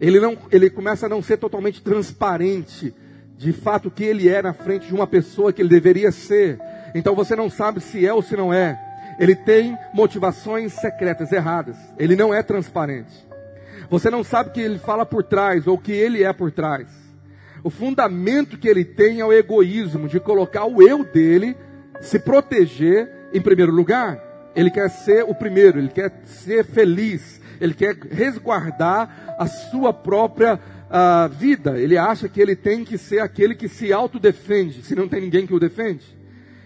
[0.00, 2.94] Ele, não, ele começa a não ser totalmente transparente
[3.36, 6.60] de fato que ele é na frente de uma pessoa que ele deveria ser.
[6.94, 8.78] Então você não sabe se é ou se não é.
[9.18, 11.76] Ele tem motivações secretas erradas.
[11.98, 13.12] Ele não é transparente.
[13.88, 16.88] Você não sabe que ele fala por trás ou que ele é por trás.
[17.64, 21.56] O fundamento que ele tem é o egoísmo de colocar o eu dele,
[22.00, 24.20] se proteger em primeiro lugar.
[24.54, 30.54] Ele quer ser o primeiro, ele quer ser feliz, ele quer resguardar a sua própria
[30.56, 31.78] uh, vida.
[31.78, 35.46] Ele acha que ele tem que ser aquele que se autodefende, se não tem ninguém
[35.46, 36.04] que o defende.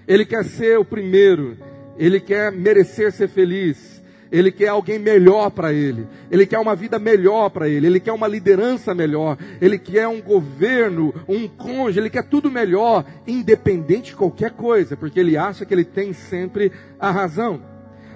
[0.09, 1.57] Ele quer ser o primeiro,
[1.99, 3.96] ele quer merecer ser feliz.
[4.31, 6.07] Ele quer alguém melhor para ele.
[6.31, 7.87] Ele quer uma vida melhor para ele.
[7.87, 9.39] Ele quer uma liderança melhor.
[9.61, 12.01] Ele quer um governo, um cônjuge.
[12.01, 16.73] Ele quer tudo melhor, independente de qualquer coisa, porque ele acha que ele tem sempre
[16.99, 17.63] a razão.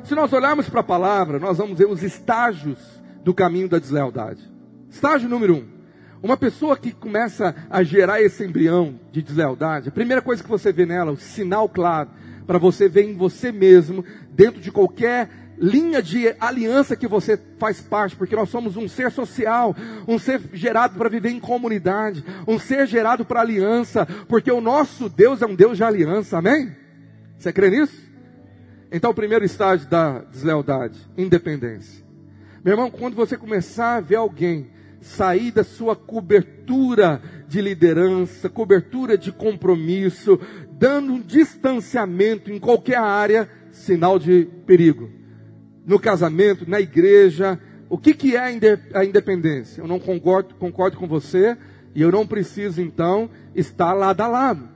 [0.04, 2.78] Se nós olharmos para a palavra, nós vamos ver os estágios
[3.22, 4.40] do caminho da deslealdade.
[4.88, 5.80] Estágio número um.
[6.22, 10.70] Uma pessoa que começa a gerar esse embrião de deslealdade, a primeira coisa que você
[10.70, 12.10] vê nela, o sinal claro,
[12.46, 17.80] para você ver em você mesmo, dentro de qualquer linha de aliança que você faz
[17.82, 19.76] parte, porque nós somos um ser social,
[20.08, 25.08] um ser gerado para viver em comunidade, um ser gerado para aliança, porque o nosso
[25.10, 26.74] Deus é um Deus de aliança, amém?
[27.38, 28.10] Você crê nisso?
[28.90, 32.02] Então, o primeiro estágio da deslealdade, independência.
[32.64, 34.70] Meu irmão, quando você começar a ver alguém
[35.00, 40.38] sair da sua cobertura de liderança, cobertura de compromisso,
[40.72, 45.19] dando um distanciamento em qualquer área, sinal de perigo
[45.86, 47.58] no casamento, na igreja.
[47.88, 48.40] O que, que é
[48.94, 49.80] a independência?
[49.80, 51.56] Eu não concordo, concordo com você
[51.94, 54.68] e eu não preciso então estar lado a lado.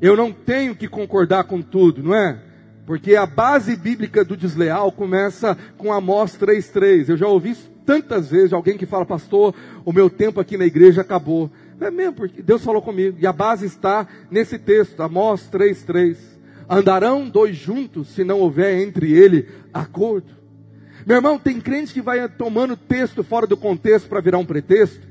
[0.00, 2.40] Eu não tenho que concordar com tudo, não é?
[2.86, 7.08] Porque a base bíblica do desleal começa com Amós 3,3.
[7.08, 10.64] Eu já ouvi isso tantas vezes alguém que fala, pastor, o meu tempo aqui na
[10.64, 11.50] igreja acabou.
[11.80, 13.18] É mesmo, porque Deus falou comigo.
[13.20, 16.16] E a base está nesse texto, Amós 3,3.
[16.68, 20.36] Andarão dois juntos se não houver entre ele acordo.
[21.06, 25.06] Meu irmão, tem crente que vai tomando texto fora do contexto para virar um pretexto.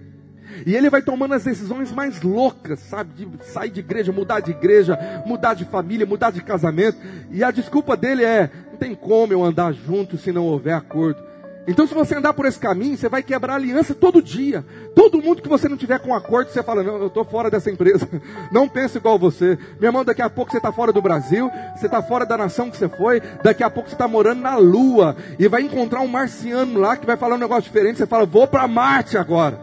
[0.66, 3.26] E ele vai tomando as decisões mais loucas, sabe?
[3.26, 6.98] De sair de igreja, mudar de igreja, mudar de família, mudar de casamento.
[7.32, 11.22] E a desculpa dele é: não tem como eu andar junto se não houver acordo.
[11.68, 14.66] Então, se você andar por esse caminho, você vai quebrar aliança todo dia.
[14.96, 17.70] Todo mundo que você não tiver com acordo, você fala: Não, eu estou fora dessa
[17.70, 18.08] empresa.
[18.52, 19.60] Não pense igual você.
[19.80, 22.72] Meu irmão, daqui a pouco você está fora do Brasil, você está fora da nação
[22.72, 23.22] que você foi.
[23.44, 27.06] Daqui a pouco você está morando na Lua e vai encontrar um marciano lá que
[27.06, 27.98] vai falar um negócio diferente.
[27.98, 29.60] Você fala: Vou para Marte agora.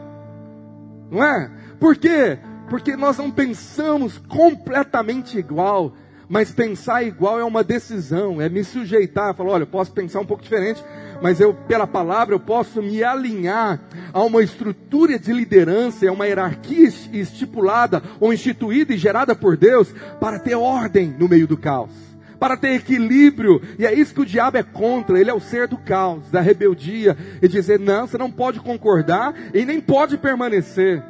[1.11, 1.51] Não é?
[1.81, 2.38] Por quê?
[2.69, 5.95] Porque nós não pensamos completamente igual.
[6.29, 10.27] Mas pensar igual é uma decisão, é me sujeitar, falar, olha, eu posso pensar um
[10.27, 10.83] pouco diferente,
[11.23, 13.81] mas eu, pela palavra, eu posso me alinhar
[14.13, 19.95] a uma estrutura de liderança, a uma hierarquia estipulada ou instituída e gerada por Deus
[20.21, 21.93] para ter ordem no meio do caos.
[22.39, 25.69] Para ter equilíbrio, e é isso que o diabo é contra, ele é o ser
[25.69, 31.03] do caos, da rebeldia, e dizer: não, você não pode concordar e nem pode permanecer,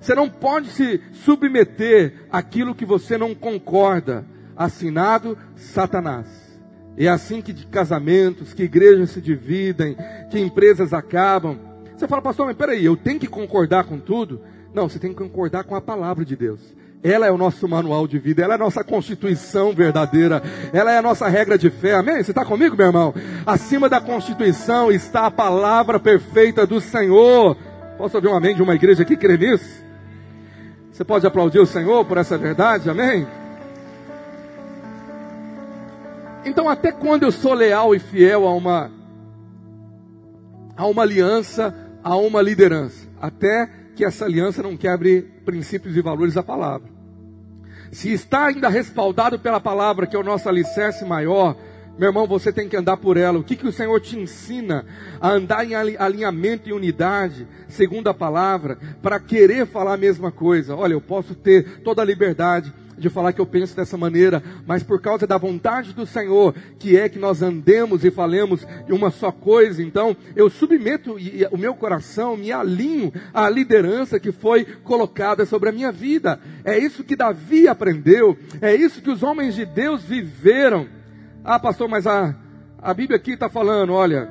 [0.00, 4.26] você não pode se submeter àquilo que você não concorda.
[4.64, 6.26] Assinado Satanás.
[6.96, 9.96] É assim que de casamentos, que igrejas se dividem,
[10.30, 11.58] que empresas acabam.
[11.96, 14.40] Você fala, pastor, mas peraí, eu tenho que concordar com tudo?
[14.74, 16.60] Não, você tem que concordar com a palavra de Deus.
[17.02, 20.40] Ela é o nosso manual de vida, ela é a nossa constituição verdadeira,
[20.72, 21.94] ela é a nossa regra de fé.
[21.94, 22.22] Amém?
[22.22, 23.12] Você está comigo, meu irmão?
[23.44, 27.56] Acima da constituição está a palavra perfeita do Senhor.
[27.98, 29.82] Posso ouvir um amém de uma igreja que crê nisso?
[30.92, 32.88] Você pode aplaudir o Senhor por essa verdade?
[32.88, 33.26] Amém?
[36.44, 38.90] Então, até quando eu sou leal e fiel a uma,
[40.76, 43.08] a uma aliança, a uma liderança?
[43.20, 46.90] Até que essa aliança não quebre princípios e valores da palavra.
[47.92, 51.56] Se está ainda respaldado pela palavra, que é o nosso alicerce maior,
[51.98, 53.38] meu irmão, você tem que andar por ela.
[53.38, 54.84] O que, que o Senhor te ensina
[55.20, 60.74] a andar em alinhamento e unidade, segundo a palavra, para querer falar a mesma coisa?
[60.74, 62.72] Olha, eu posso ter toda a liberdade
[63.02, 66.96] de falar que eu penso dessa maneira, mas por causa da vontade do Senhor, que
[66.96, 71.16] é que nós andemos e falemos de uma só coisa, então eu submeto
[71.50, 76.38] o meu coração, me alinho à liderança que foi colocada sobre a minha vida.
[76.64, 80.86] É isso que Davi aprendeu, é isso que os homens de Deus viveram.
[81.44, 82.34] Ah, pastor, mas a,
[82.78, 84.30] a Bíblia aqui está falando, olha,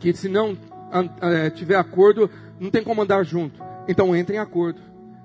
[0.00, 0.58] que se não
[1.22, 3.62] é, tiver acordo, não tem como andar junto.
[3.88, 4.80] Então entre em acordo.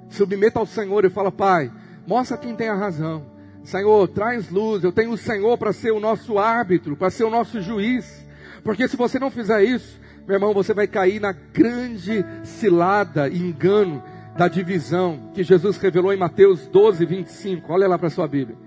[0.09, 1.71] Submeta ao Senhor e fala, Pai,
[2.07, 3.25] Mostra quem tem a razão.
[3.63, 4.83] Senhor, traz luz.
[4.83, 8.25] Eu tenho o Senhor para ser o nosso árbitro, para ser o nosso juiz.
[8.63, 13.37] Porque se você não fizer isso, meu irmão, você vai cair na grande cilada e
[13.37, 14.03] engano
[14.37, 17.71] da divisão que Jesus revelou em Mateus 12, 25.
[17.71, 18.57] Olha lá para a sua Bíblia.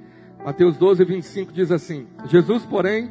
[0.44, 3.10] Mateus 12, 25 diz assim: Jesus, porém,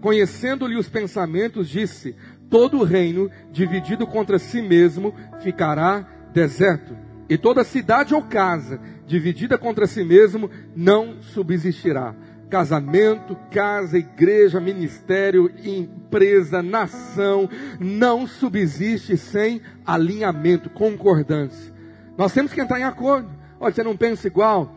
[0.00, 2.14] conhecendo-lhe os pensamentos, disse:
[2.50, 6.94] Todo reino dividido contra si mesmo ficará deserto,
[7.28, 12.14] e toda cidade ou casa dividida contra si mesmo não subsistirá.
[12.50, 17.48] Casamento, casa, igreja, ministério, empresa, nação,
[17.80, 21.72] não subsiste sem alinhamento, concordância.
[22.16, 23.28] Nós temos que entrar em acordo.
[23.58, 24.70] Olha, você não pensa igual?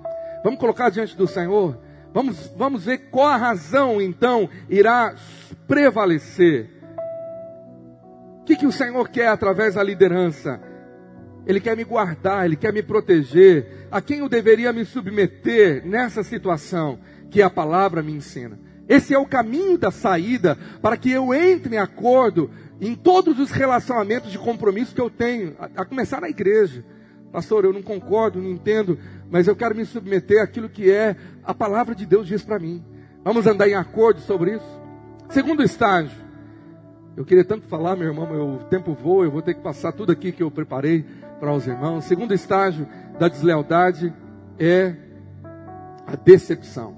[0.44, 1.78] Vamos colocar diante do Senhor.
[2.14, 5.14] Vamos, vamos ver qual a razão então irá
[5.68, 6.70] prevalecer.
[8.42, 10.60] O que, que o Senhor quer através da liderança?
[11.48, 13.88] Ele quer me guardar, Ele quer me proteger.
[13.90, 17.00] A quem eu deveria me submeter nessa situação
[17.32, 18.60] que a palavra me ensina?
[18.88, 23.50] Esse é o caminho da saída para que eu entre em acordo em todos os
[23.50, 26.84] relacionamentos de compromisso que eu tenho, a, começar na igreja.
[27.32, 31.54] Pastor, eu não concordo, não entendo, mas eu quero me submeter àquilo que é a
[31.54, 32.84] palavra de Deus diz para mim.
[33.24, 34.82] Vamos andar em acordo sobre isso?
[35.30, 36.28] Segundo estágio.
[37.16, 40.12] Eu queria tanto falar, meu irmão, meu tempo voa, eu vou ter que passar tudo
[40.12, 41.04] aqui que eu preparei
[41.40, 42.06] para os irmãos.
[42.06, 42.88] Segundo estágio
[43.20, 44.14] da deslealdade
[44.60, 44.96] é
[46.06, 46.96] a decepção.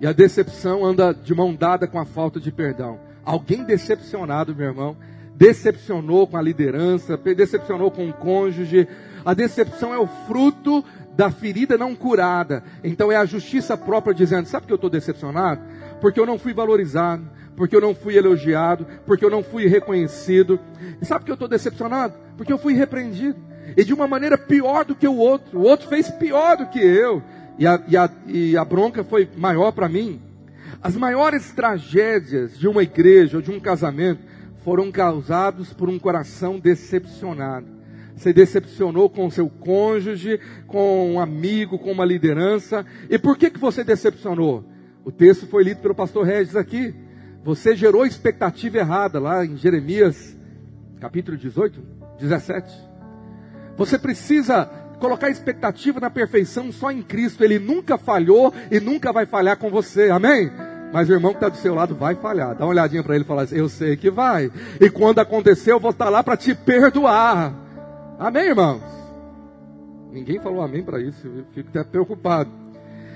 [0.00, 2.98] E a decepção anda de mão dada com a falta de perdão.
[3.24, 4.96] Alguém decepcionado, meu irmão,
[5.34, 8.88] decepcionou com a liderança, decepcionou com o cônjuge.
[9.24, 10.82] A decepção é o fruto
[11.14, 12.62] da ferida não curada.
[12.82, 15.60] Então é a justiça própria dizendo: sabe que eu estou decepcionado?
[16.00, 20.58] Porque eu não fui valorizado, porque eu não fui elogiado, porque eu não fui reconhecido.
[21.00, 22.14] E sabe que eu estou decepcionado?
[22.38, 25.58] Porque eu fui repreendido e de uma maneira pior do que o outro.
[25.58, 27.22] O outro fez pior do que eu,
[27.58, 30.20] e a, e a, e a bronca foi maior para mim.
[30.82, 34.22] As maiores tragédias de uma igreja ou de um casamento
[34.64, 37.66] foram causados por um coração decepcionado.
[38.16, 42.84] Você decepcionou com seu cônjuge, com um amigo, com uma liderança.
[43.08, 44.64] E por que, que você decepcionou?
[45.04, 46.94] O texto foi lido pelo pastor Regis aqui.
[47.42, 50.36] Você gerou expectativa errada lá em Jeremias,
[51.00, 51.82] capítulo 18,
[52.18, 52.89] 17.
[53.80, 57.42] Você precisa colocar expectativa na perfeição só em Cristo.
[57.42, 60.10] Ele nunca falhou e nunca vai falhar com você.
[60.10, 60.52] Amém?
[60.92, 62.54] Mas o irmão que está do seu lado vai falhar.
[62.54, 64.52] Dá uma olhadinha para ele e fala assim: Eu sei que vai.
[64.78, 67.54] E quando acontecer, eu vou estar lá para te perdoar.
[68.18, 68.82] Amém, irmãos?
[70.12, 71.26] Ninguém falou amém para isso.
[71.26, 72.50] Eu fico até preocupado.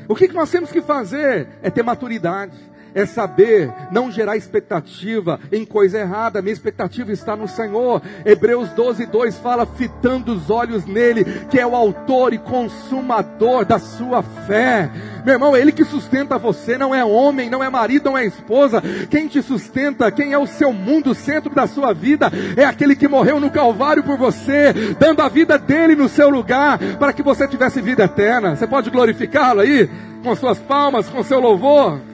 [0.09, 2.57] O que, que nós temos que fazer é ter maturidade
[2.95, 6.41] é saber não gerar expectativa em coisa errada.
[6.41, 8.01] Minha expectativa está no Senhor.
[8.25, 13.79] Hebreus 12, 2 fala: fitando os olhos nele, que é o autor e consumador da
[13.79, 14.91] sua fé.
[15.25, 18.27] Meu irmão, é ele que sustenta você, não é homem, não é marido, não é
[18.27, 18.83] esposa.
[19.09, 22.95] Quem te sustenta, quem é o seu mundo, o centro da sua vida, é aquele
[22.95, 27.23] que morreu no Calvário por você, dando a vida dele no seu lugar, para que
[27.23, 28.55] você tivesse vida eterna.
[28.55, 29.89] Você pode glorificá-lo aí,
[30.23, 32.14] com suas palmas, com seu louvor.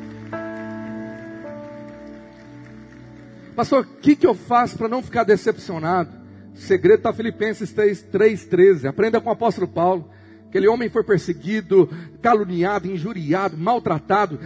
[3.60, 6.08] Pastor, o que, que eu faço para não ficar decepcionado?
[6.54, 8.86] O segredo está Filipenses 3,13.
[8.86, 10.08] Aprenda com o apóstolo Paulo.
[10.48, 11.86] Aquele homem foi perseguido,
[12.22, 14.40] caluniado, injuriado, maltratado,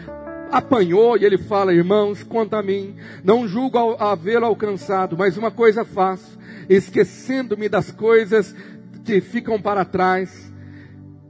[0.50, 5.85] apanhou, e ele fala: Irmãos, quanto a mim, não julgo havê-lo alcançado, mas uma coisa
[5.85, 6.37] faço,
[6.68, 8.53] esquecendo-me das coisas
[9.05, 10.53] que ficam para trás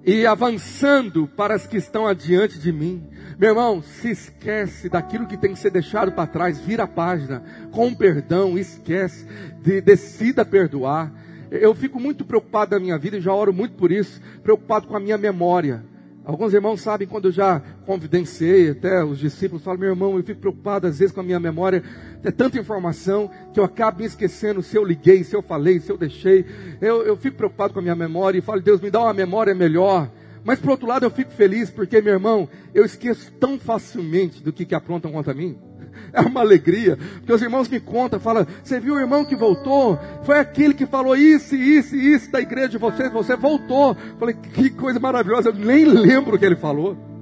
[0.07, 3.07] e avançando para as que estão adiante de mim.
[3.39, 7.43] Meu irmão, se esquece daquilo que tem que ser deixado para trás, vira a página,
[7.73, 9.27] com perdão, esquece,
[9.61, 11.13] de, decida perdoar.
[11.51, 14.97] Eu fico muito preocupado da minha vida e já oro muito por isso, preocupado com
[14.97, 15.85] a minha memória.
[16.25, 20.41] Alguns irmãos sabem quando eu já confidenciei, até os discípulos falam, meu irmão, eu fico
[20.41, 21.83] preocupado às vezes com a minha memória,
[22.23, 25.93] é tanta informação que eu acabo me esquecendo se eu liguei, se eu falei, se
[25.93, 26.47] eu deixei.
[26.81, 29.55] Eu, eu fico preocupado com a minha memória e falo, Deus, me dá uma memória
[29.55, 30.09] melhor.
[30.45, 34.53] Mas por outro lado eu fico feliz porque, meu irmão, eu esqueço tão facilmente do
[34.53, 35.57] que, que aprontam contra mim.
[36.13, 39.97] É uma alegria, porque os irmãos me contam, falam, você viu o irmão que voltou?
[40.25, 43.97] Foi aquele que falou isso, isso isso da igreja de vocês, você voltou.
[44.19, 47.14] Falei, que coisa maravilhosa, eu nem lembro o que ele falou.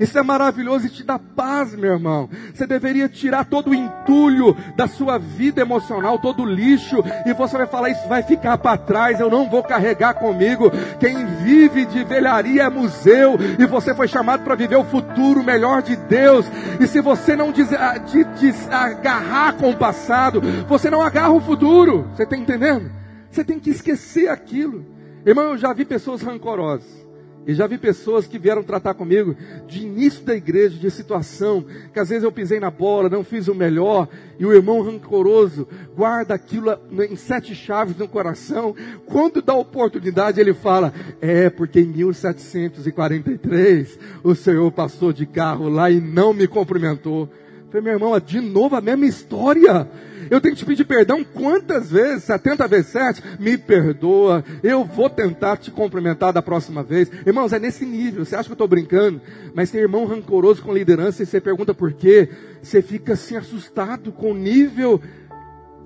[0.00, 2.28] Isso é maravilhoso e te dá paz, meu irmão.
[2.54, 7.56] Você deveria tirar todo o entulho da sua vida emocional, todo o lixo, e você
[7.56, 10.70] vai falar: Isso vai ficar para trás, eu não vou carregar comigo.
[11.00, 15.82] Quem vive de velharia é museu, e você foi chamado para viver o futuro melhor
[15.82, 16.46] de Deus.
[16.78, 22.08] E se você não desagarrar com o passado, você não agarra o futuro.
[22.14, 22.90] Você está entendendo?
[23.30, 24.86] Você tem que esquecer aquilo.
[25.26, 27.07] Irmão, eu já vi pessoas rancorosas
[27.48, 29.34] e já vi pessoas que vieram tratar comigo
[29.66, 33.48] de início da igreja, de situação, que às vezes eu pisei na bola, não fiz
[33.48, 34.06] o melhor,
[34.38, 36.78] e o irmão rancoroso guarda aquilo
[37.08, 38.76] em sete chaves no coração.
[39.06, 40.92] Quando dá oportunidade, ele fala:
[41.22, 47.30] É, porque em 1743 o Senhor passou de carro lá e não me cumprimentou.
[47.70, 49.88] Falei, meu irmão, é de novo a mesma história.
[50.30, 52.24] Eu tenho que te pedir perdão quantas vezes?
[52.24, 53.22] 70 vezes 7?
[53.38, 54.44] Me perdoa.
[54.62, 57.10] Eu vou tentar te cumprimentar da próxima vez.
[57.26, 58.24] Irmãos, é nesse nível.
[58.24, 59.20] Você acha que eu estou brincando?
[59.54, 62.28] Mas tem irmão rancoroso com liderança e você pergunta por quê?
[62.62, 65.00] Você fica assim assustado com o nível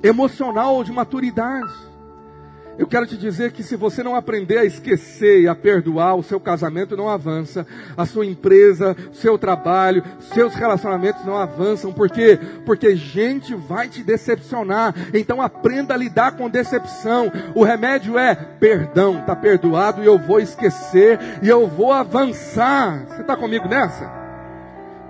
[0.02, 1.91] emocional de maturidade.
[2.78, 6.22] Eu quero te dizer que se você não aprender a esquecer e a perdoar, o
[6.22, 7.66] seu casamento não avança,
[7.96, 11.92] a sua empresa, seu trabalho, seus relacionamentos não avançam.
[11.92, 12.38] Por quê?
[12.64, 14.94] Porque gente vai te decepcionar.
[15.12, 17.30] Então aprenda a lidar com decepção.
[17.54, 19.18] O remédio é perdão.
[19.18, 23.06] Está perdoado e eu vou esquecer e eu vou avançar.
[23.06, 24.10] Você está comigo nessa?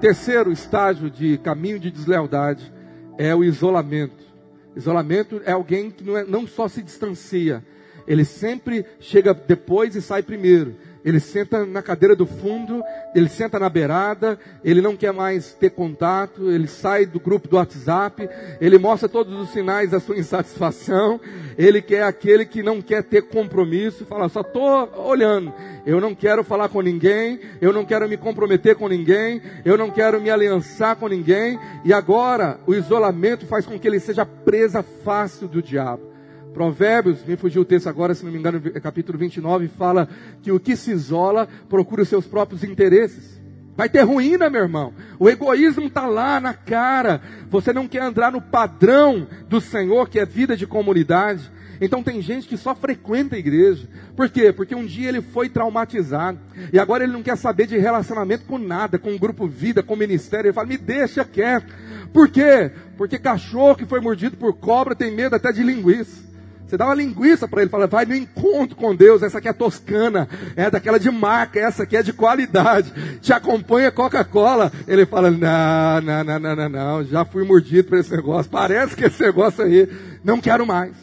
[0.00, 2.72] Terceiro estágio de caminho de deslealdade
[3.16, 4.31] é o isolamento.
[4.74, 7.62] Isolamento é alguém que não, é, não só se distancia,
[8.06, 10.74] ele sempre chega depois e sai primeiro.
[11.04, 12.82] Ele senta na cadeira do fundo,
[13.14, 17.56] ele senta na beirada, ele não quer mais ter contato, ele sai do grupo do
[17.56, 18.28] WhatsApp,
[18.60, 21.20] ele mostra todos os sinais da sua insatisfação,
[21.58, 25.52] ele quer aquele que não quer ter compromisso, fala, só estou olhando,
[25.84, 29.90] eu não quero falar com ninguém, eu não quero me comprometer com ninguém, eu não
[29.90, 34.82] quero me aliançar com ninguém, e agora o isolamento faz com que ele seja presa
[34.82, 36.11] fácil do diabo.
[36.52, 40.08] Provérbios, me fugiu o texto agora, se não me engano, capítulo 29, fala
[40.42, 43.40] que o que se isola procura os seus próprios interesses.
[43.74, 44.92] Vai ter ruína, meu irmão.
[45.18, 47.22] O egoísmo está lá na cara.
[47.48, 51.50] Você não quer entrar no padrão do Senhor, que é vida de comunidade.
[51.80, 53.88] Então tem gente que só frequenta a igreja.
[54.14, 54.52] Por quê?
[54.52, 56.38] Porque um dia ele foi traumatizado.
[56.70, 59.94] E agora ele não quer saber de relacionamento com nada, com o grupo vida, com
[59.94, 60.48] o ministério.
[60.48, 61.74] Ele fala, me deixa quieto.
[62.12, 62.70] Por quê?
[62.98, 66.31] Porque cachorro que foi mordido por cobra tem medo até de linguiça.
[66.72, 69.52] Você dá uma linguiça para ele, fala, vai no encontro com Deus, essa aqui é
[69.52, 73.18] toscana, é daquela de marca, essa aqui é de qualidade.
[73.20, 74.72] Te acompanha Coca-Cola.
[74.88, 78.50] Ele fala, não, não, não, não, não, não, já fui mordido por esse negócio.
[78.50, 79.86] Parece que esse negócio aí,
[80.24, 80.96] não quero mais.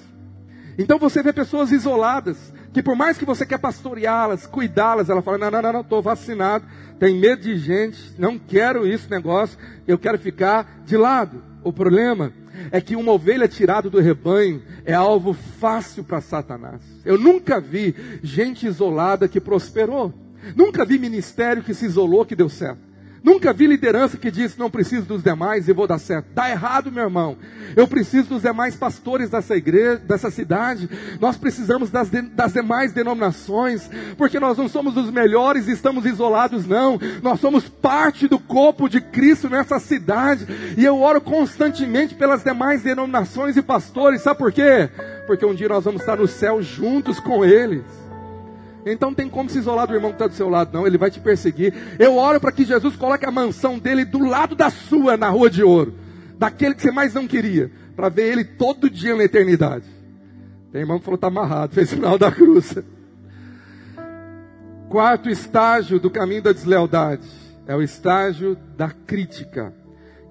[0.76, 5.38] Então você vê pessoas isoladas, que por mais que você quer pastoreá-las, cuidá-las, ela fala,
[5.38, 6.66] não, não, não, não, estou vacinado,
[6.98, 9.56] tem medo de gente, não quero isso negócio,
[9.88, 11.44] eu quero ficar de lado.
[11.64, 12.34] O problema
[12.72, 16.82] é que uma ovelha tirada do rebanho é alvo fácil para Satanás.
[17.06, 20.14] Eu nunca vi gente isolada que prosperou.
[20.56, 22.89] Nunca vi ministério que se isolou que deu certo.
[23.24, 26.28] Nunca vi liderança que disse não preciso dos demais e vou dar certo.
[26.34, 27.38] Dá errado, meu irmão.
[27.76, 30.90] Eu preciso dos demais pastores dessa igreja, dessa cidade.
[31.20, 36.06] Nós precisamos das, de, das demais denominações, porque nós não somos os melhores e estamos
[36.06, 37.00] isolados, não.
[37.22, 40.48] Nós somos parte do corpo de Cristo nessa cidade.
[40.78, 44.22] E eu oro constantemente pelas demais denominações e pastores.
[44.22, 44.90] Sabe por quê?
[45.28, 48.09] Porque um dia nós vamos estar no céu juntos com eles.
[48.86, 50.88] Então tem como se isolar do irmão que está do seu lado, não.
[50.88, 51.74] Ele vai te perseguir.
[51.98, 55.50] Eu oro para que Jesus coloque a mansão dele do lado da sua na rua
[55.50, 55.96] de ouro.
[56.38, 57.72] Daquele que você mais não queria.
[57.96, 59.86] Para ver ele todo dia na eternidade.
[60.72, 62.76] Tem irmão que falou está amarrado, fez sinal da cruz.
[64.88, 67.28] Quarto estágio do caminho da deslealdade
[67.68, 69.74] é o estágio da crítica.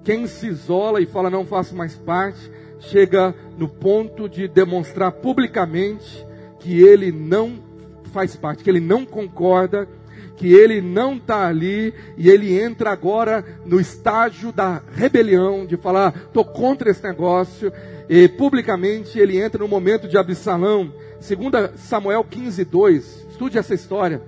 [0.03, 6.25] Quem se isola e fala não faço mais parte, chega no ponto de demonstrar publicamente
[6.59, 7.68] que ele não
[8.09, 9.87] faz parte, que ele não concorda,
[10.35, 16.13] que ele não está ali e ele entra agora no estágio da rebelião, de falar,
[16.15, 17.71] estou contra esse negócio,
[18.07, 24.21] e publicamente ele entra no momento de Absalão, segundo Samuel 15, 2, estude essa história.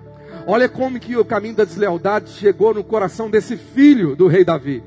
[0.46, 4.84] Olha como que o caminho da deslealdade chegou no coração desse filho do rei Davi.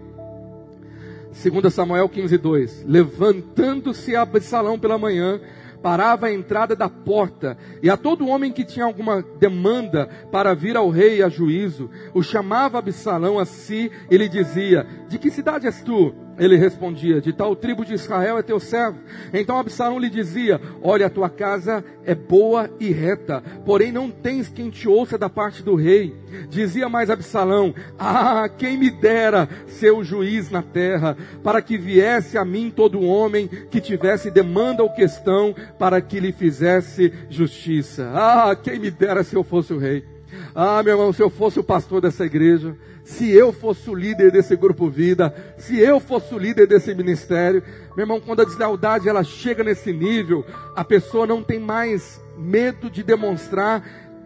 [1.32, 2.84] 2 Samuel 15, 2.
[2.86, 5.40] Levantando-se Absalão pela manhã,
[5.84, 10.78] parava a entrada da porta, e a todo homem que tinha alguma demanda para vir
[10.78, 15.66] ao rei a juízo, o chamava Absalão a si e lhe dizia: De que cidade
[15.66, 16.14] és tu?
[16.38, 18.98] Ele respondia: De tal tribo de Israel é teu servo.
[19.32, 24.48] Então Absalão lhe dizia: Olha, a tua casa é boa e reta, porém não tens
[24.48, 26.14] quem te ouça da parte do rei.
[26.48, 32.36] Dizia mais Absalão: Ah, quem me dera ser o juiz na terra, para que viesse
[32.36, 38.10] a mim todo homem que tivesse demanda ou questão, para que lhe fizesse justiça.
[38.14, 40.13] Ah, quem me dera se eu fosse o rei.
[40.54, 44.30] Ah, meu irmão, se eu fosse o pastor dessa igreja, se eu fosse o líder
[44.30, 47.60] desse grupo vida, se eu fosse o líder desse ministério,
[47.96, 50.46] meu irmão, quando a deslealdade ela chega nesse nível,
[50.76, 53.82] a pessoa não tem mais medo de demonstrar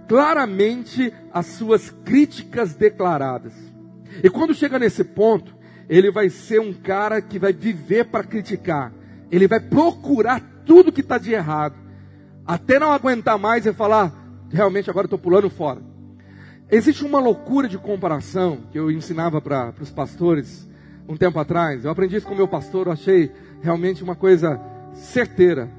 [0.07, 3.55] claramente as suas críticas declaradas.
[4.22, 5.57] E quando chega nesse ponto,
[5.89, 8.93] ele vai ser um cara que vai viver para criticar.
[9.31, 11.76] Ele vai procurar tudo que está de errado,
[12.47, 14.12] até não aguentar mais e falar:
[14.51, 15.88] realmente agora estou pulando fora.
[16.71, 20.69] Existe uma loucura de comparação que eu ensinava para os pastores
[21.09, 21.83] um tempo atrás.
[21.83, 24.61] Eu aprendi isso com meu pastor, eu achei realmente uma coisa
[24.93, 25.71] certeira.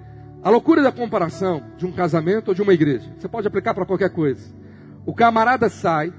[0.41, 3.07] A loucura da comparação de um casamento ou de uma igreja.
[3.19, 4.51] Você pode aplicar para qualquer coisa.
[5.05, 6.11] O camarada sai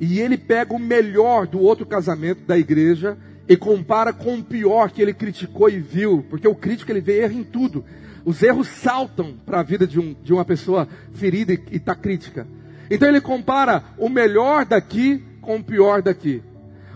[0.00, 4.90] e ele pega o melhor do outro casamento da igreja e compara com o pior
[4.90, 7.84] que ele criticou e viu, porque o crítico ele vê erro em tudo.
[8.24, 12.46] Os erros saltam para a vida de, um, de uma pessoa ferida e está crítica.
[12.90, 16.42] Então ele compara o melhor daqui com o pior daqui.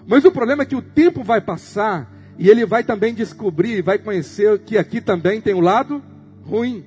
[0.07, 3.99] Mas o problema é que o tempo vai passar e ele vai também descobrir, vai
[3.99, 6.03] conhecer que aqui também tem um lado
[6.45, 6.85] ruim.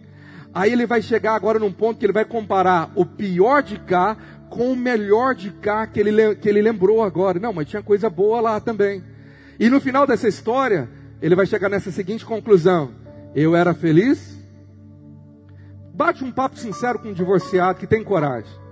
[0.54, 4.18] Aí ele vai chegar agora num ponto que ele vai comparar o pior de cá
[4.50, 7.40] com o melhor de cá que ele, que ele lembrou agora.
[7.40, 9.04] Não, mas tinha coisa boa lá também.
[9.60, 10.90] E no final dessa história,
[11.22, 12.92] ele vai chegar nessa seguinte conclusão:
[13.36, 14.36] eu era feliz.
[15.94, 18.65] Bate um papo sincero com um divorciado que tem coragem.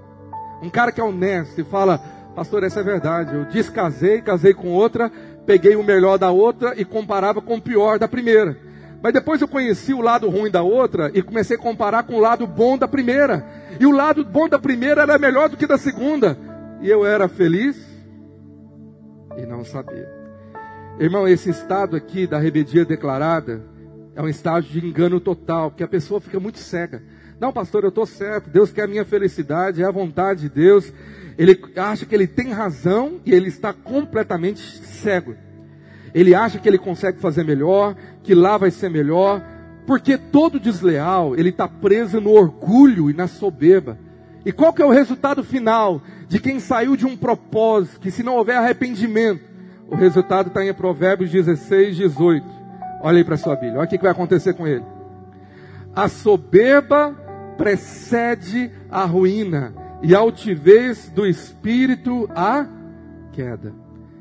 [0.63, 1.97] Um cara que é honesto e fala:
[2.33, 3.35] Pastor, essa é verdade.
[3.35, 5.11] Eu descasei, casei com outra,
[5.45, 8.57] peguei o melhor da outra e comparava com o pior da primeira.
[9.01, 12.21] Mas depois eu conheci o lado ruim da outra e comecei a comparar com o
[12.21, 13.45] lado bom da primeira.
[13.77, 16.37] E o lado bom da primeira era melhor do que da segunda.
[16.81, 17.77] E eu era feliz
[19.37, 20.09] e não sabia.
[20.97, 23.61] Irmão, esse estado aqui da rebeldia declarada
[24.15, 27.03] é um estado de engano total, porque a pessoa fica muito cega.
[27.39, 30.91] Não, pastor, eu estou certo, Deus quer a minha felicidade, é a vontade de Deus.
[31.37, 35.35] Ele acha que ele tem razão e ele está completamente cego.
[36.13, 39.43] Ele acha que ele consegue fazer melhor, que lá vai ser melhor,
[39.85, 43.97] porque todo desleal, ele está preso no orgulho e na soberba.
[44.45, 48.23] E qual que é o resultado final de quem saiu de um propósito, que se
[48.23, 49.41] não houver arrependimento,
[49.87, 52.45] o resultado está em Provérbios 16, 18.
[53.01, 53.79] Olha aí para a sua Bíblia.
[53.79, 54.83] Olha o que vai acontecer com ele.
[55.95, 57.15] A soberba
[57.57, 62.67] precede a ruína, e a altivez do espírito a
[63.31, 63.73] queda.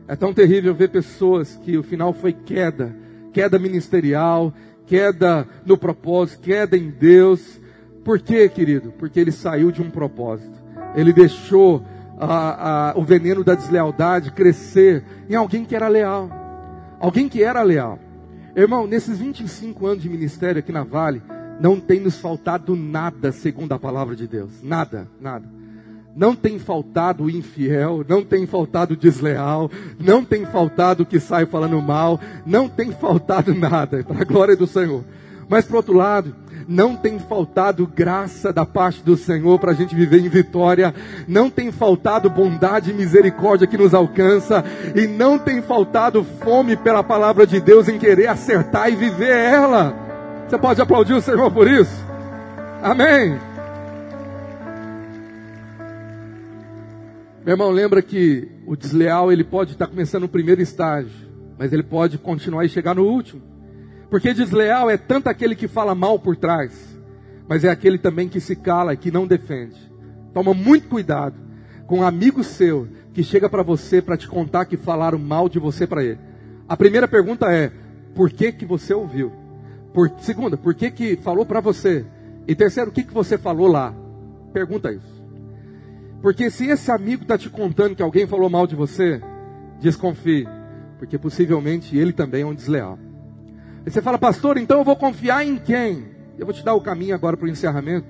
[0.06, 2.94] É tão terrível ver pessoas que o final foi queda,
[3.32, 4.52] queda ministerial,
[4.86, 7.60] queda no propósito, queda em Deus.
[8.04, 8.92] Por quê, querido?
[8.92, 10.60] Porque ele saiu de um propósito.
[10.94, 11.84] Ele deixou
[12.18, 16.30] a, a, o veneno da deslealdade crescer em alguém que era leal.
[17.00, 17.98] Alguém que era leal.
[18.54, 21.22] Irmão, nesses 25 anos de ministério aqui na Vale,
[21.60, 24.50] não tem nos faltado nada, segundo a palavra de Deus.
[24.62, 25.46] Nada, nada.
[26.14, 31.18] Não tem faltado o infiel, não tem faltado o desleal, não tem faltado o que
[31.18, 35.02] sai falando mal, não tem faltado nada, para a glória do Senhor.
[35.48, 36.34] Mas, por outro lado,
[36.68, 40.94] não tem faltado graça da parte do Senhor para a gente viver em vitória,
[41.26, 47.02] não tem faltado bondade e misericórdia que nos alcança, e não tem faltado fome pela
[47.02, 50.11] palavra de Deus em querer acertar e viver ela.
[50.52, 52.04] Você pode aplaudir o Senhor por isso?
[52.82, 53.38] Amém.
[57.42, 61.10] Meu irmão, lembra que o desleal ele pode estar começando no primeiro estágio,
[61.58, 63.40] mas ele pode continuar e chegar no último.
[64.10, 67.00] Porque desleal é tanto aquele que fala mal por trás,
[67.48, 69.80] mas é aquele também que se cala e que não defende.
[70.34, 71.36] Toma muito cuidado
[71.86, 75.58] com um amigo seu que chega para você para te contar que falaram mal de
[75.58, 76.20] você para ele.
[76.68, 77.72] A primeira pergunta é:
[78.14, 79.40] por que que você ouviu?
[79.92, 82.04] Por, segunda, por que que falou para você?
[82.46, 83.94] E terceiro, o que que você falou lá?
[84.52, 85.22] Pergunta isso.
[86.20, 89.20] Porque se esse amigo está te contando que alguém falou mal de você,
[89.80, 90.46] desconfie,
[90.98, 92.98] porque possivelmente ele também é um desleal.
[93.84, 96.06] E você fala, pastor, então eu vou confiar em quem?
[96.38, 98.06] Eu vou te dar o caminho agora para o encerramento.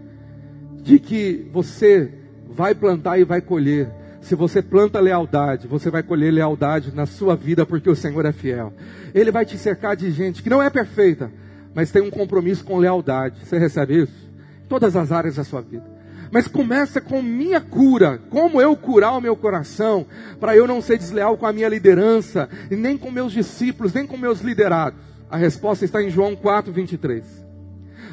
[0.83, 2.13] De que você
[2.47, 3.91] vai plantar e vai colher.
[4.21, 8.33] Se você planta lealdade, você vai colher lealdade na sua vida, porque o Senhor é
[8.33, 8.73] fiel.
[9.15, 11.31] Ele vai te cercar de gente que não é perfeita,
[11.75, 13.45] mas tem um compromisso com lealdade.
[13.45, 14.31] Você recebe isso?
[14.69, 15.85] Todas as áreas da sua vida.
[16.31, 20.07] Mas começa com minha cura, como eu curar o meu coração,
[20.41, 24.07] para eu não ser desleal com a minha liderança, e nem com meus discípulos, nem
[24.07, 24.99] com meus liderados.
[25.31, 27.25] A resposta está em João 4, 23.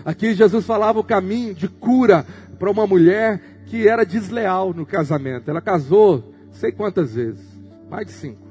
[0.03, 2.25] Aqui Jesus falava o caminho de cura
[2.57, 5.49] para uma mulher que era desleal no casamento.
[5.49, 7.45] Ela casou sei quantas vezes,
[7.89, 8.48] mais de cinco.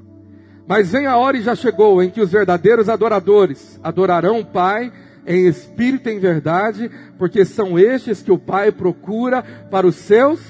[0.68, 4.92] Mas vem a hora e já chegou em que os verdadeiros adoradores adorarão o Pai
[5.26, 10.40] em espírito e em verdade, porque são estes que o Pai procura para os seus.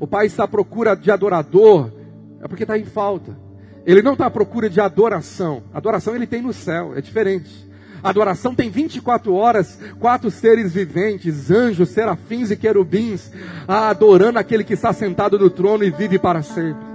[0.00, 1.92] O Pai está à procura de adorador,
[2.40, 3.36] é porque está em falta.
[3.84, 5.62] Ele não está à procura de adoração.
[5.74, 7.68] Adoração ele tem no céu, é diferente.
[8.02, 13.30] Adoração tem 24 horas, quatro seres viventes, anjos, serafins e querubins,
[13.66, 16.86] adorando aquele que está sentado no trono e vive para sempre.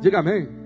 [0.00, 0.61] Diga amém.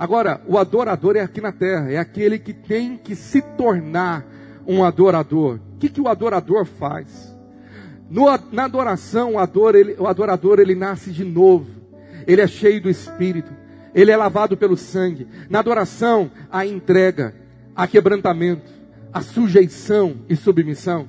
[0.00, 4.24] Agora, o adorador é aqui na terra, é aquele que tem que se tornar
[4.66, 5.60] um adorador.
[5.74, 7.36] O que, que o adorador faz?
[8.08, 11.68] No, na adoração, o, ador, ele, o adorador ele nasce de novo,
[12.26, 13.52] ele é cheio do Espírito,
[13.94, 15.28] ele é lavado pelo sangue.
[15.50, 17.34] Na adoração, a entrega,
[17.76, 18.72] a quebrantamento,
[19.12, 21.08] a sujeição e submissão,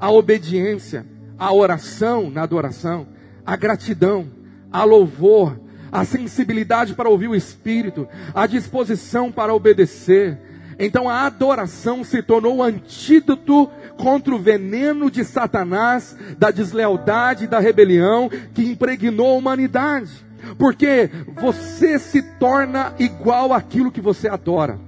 [0.00, 1.06] a obediência,
[1.38, 3.06] a oração na adoração,
[3.46, 4.26] a gratidão,
[4.72, 5.56] a louvor,
[5.94, 10.36] a sensibilidade para ouvir o Espírito, a disposição para obedecer.
[10.76, 17.60] Então a adoração se tornou o antídoto contra o veneno de Satanás, da deslealdade da
[17.60, 20.10] rebelião que impregnou a humanidade.
[20.58, 21.08] Porque
[21.40, 24.80] você se torna igual àquilo que você adora.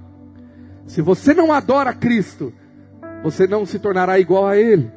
[0.87, 2.53] Se você não adora Cristo,
[3.23, 4.91] você não se tornará igual a Ele.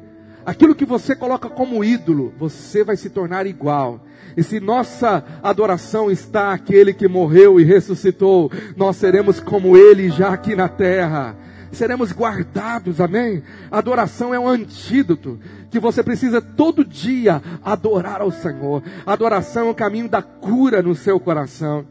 [0.45, 4.01] Aquilo que você coloca como ídolo, você vai se tornar igual.
[4.35, 10.29] E se nossa adoração está aquele que morreu e ressuscitou, nós seremos como ele já
[10.29, 11.35] aqui na terra.
[11.71, 13.43] Seremos guardados, amém?
[13.69, 18.83] Adoração é um antídoto que você precisa todo dia adorar ao Senhor.
[19.05, 21.85] Adoração é o caminho da cura no seu coração.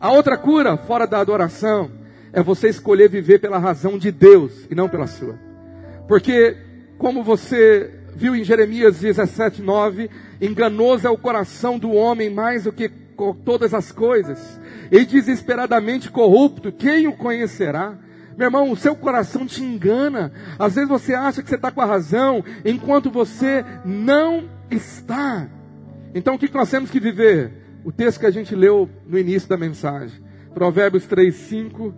[0.00, 1.90] A outra cura, fora da adoração,
[2.32, 5.38] é você escolher viver pela razão de Deus e não pela sua.
[6.08, 6.56] Porque,
[6.98, 10.10] como você viu em Jeremias 17, 9,
[10.40, 12.88] enganoso é o coração do homem mais do que
[13.44, 14.58] todas as coisas,
[14.90, 17.98] e desesperadamente corrupto, quem o conhecerá?
[18.36, 20.32] Meu irmão, o seu coração te engana.
[20.58, 25.46] Às vezes você acha que você está com a razão, enquanto você não está.
[26.14, 27.52] Então o que nós temos que viver?
[27.84, 30.18] O texto que a gente leu no início da mensagem.
[30.54, 31.94] Provérbios 3, 5.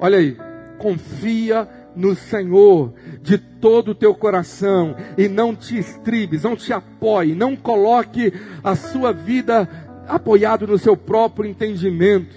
[0.00, 0.36] Olha aí.
[0.78, 2.92] Confia no Senhor
[3.22, 8.32] de todo o teu coração e não te estribes, não te apoie, não coloque
[8.62, 9.68] a sua vida
[10.06, 12.34] apoiado no seu próprio entendimento,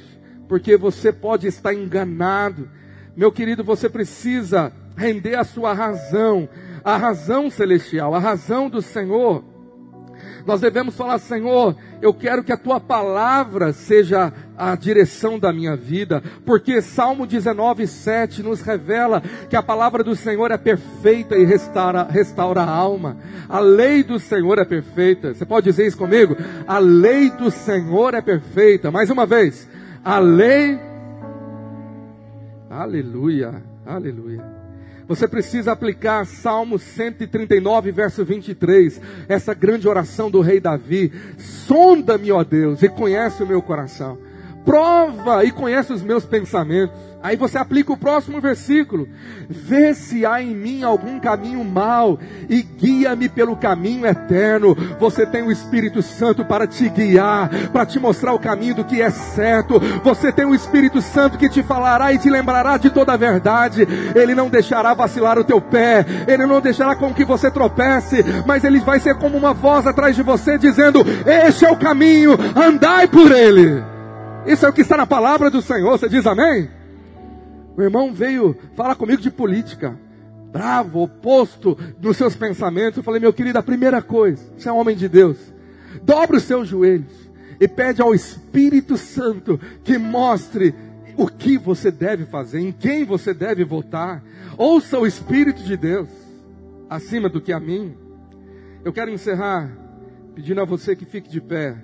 [0.48, 2.70] porque você pode estar enganado.
[3.16, 6.48] Meu querido, você precisa render a sua razão,
[6.84, 9.44] a razão celestial, a razão do Senhor
[10.48, 15.76] nós devemos falar, Senhor, eu quero que a tua palavra seja a direção da minha
[15.76, 21.44] vida, porque Salmo 19, 7 nos revela que a palavra do Senhor é perfeita e
[21.44, 23.18] restaura, restaura a alma.
[23.50, 25.34] A lei do Senhor é perfeita.
[25.34, 26.38] Você pode dizer isso comigo?
[26.66, 28.90] A lei do Senhor é perfeita.
[28.90, 29.68] Mais uma vez,
[30.02, 30.80] a lei.
[32.70, 34.57] Aleluia, aleluia.
[35.08, 39.00] Você precisa aplicar Salmo 139, verso 23,
[39.30, 41.12] essa grande oração do rei Davi.
[41.38, 44.18] Sonda-me, ó Deus, e conhece o meu coração.
[44.68, 49.08] Prova e conhece os meus pensamentos Aí você aplica o próximo versículo:
[49.50, 54.76] Vê se há em mim algum caminho mau e guia-me pelo caminho eterno.
[55.00, 59.02] Você tem o Espírito Santo para te guiar, para te mostrar o caminho do que
[59.02, 59.80] é certo.
[60.04, 63.88] Você tem o Espírito Santo que te falará e te lembrará de toda a verdade.
[64.16, 68.64] Ele não deixará vacilar o teu pé, ele não deixará com que você tropece, mas
[68.64, 73.08] ele vai ser como uma voz atrás de você dizendo: Este é o caminho, andai
[73.08, 73.97] por ele.
[74.48, 75.92] Isso é o que está na palavra do Senhor.
[76.00, 76.70] Você diz amém?
[77.76, 80.00] O irmão veio falar comigo de política.
[80.54, 82.96] Bravo, oposto nos seus pensamentos.
[82.96, 85.38] Eu falei, meu querido, a primeira coisa, você é um homem de Deus.
[86.02, 87.30] Dobre os seus joelhos
[87.60, 90.74] e pede ao Espírito Santo que mostre
[91.18, 94.24] o que você deve fazer, em quem você deve votar.
[94.58, 96.08] Ouça o Espírito de Deus
[96.90, 97.98] acima do que a mim.
[98.86, 99.70] Eu quero encerrar
[100.34, 101.76] pedindo a você que fique de pé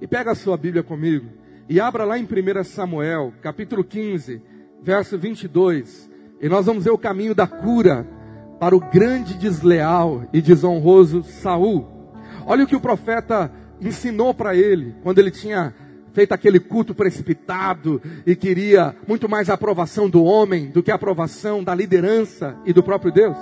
[0.00, 4.42] e pega a sua Bíblia comigo e abra lá em 1 Samuel, capítulo 15
[4.82, 6.08] verso 22.
[6.40, 8.06] E nós vamos ver o caminho da cura
[8.60, 11.86] para o grande desleal e desonroso Saul.
[12.46, 13.50] Olha o que o profeta
[13.80, 15.74] ensinou para ele quando ele tinha
[16.12, 20.94] feito aquele culto precipitado e queria muito mais a aprovação do homem do que a
[20.94, 23.36] aprovação da liderança e do próprio Deus.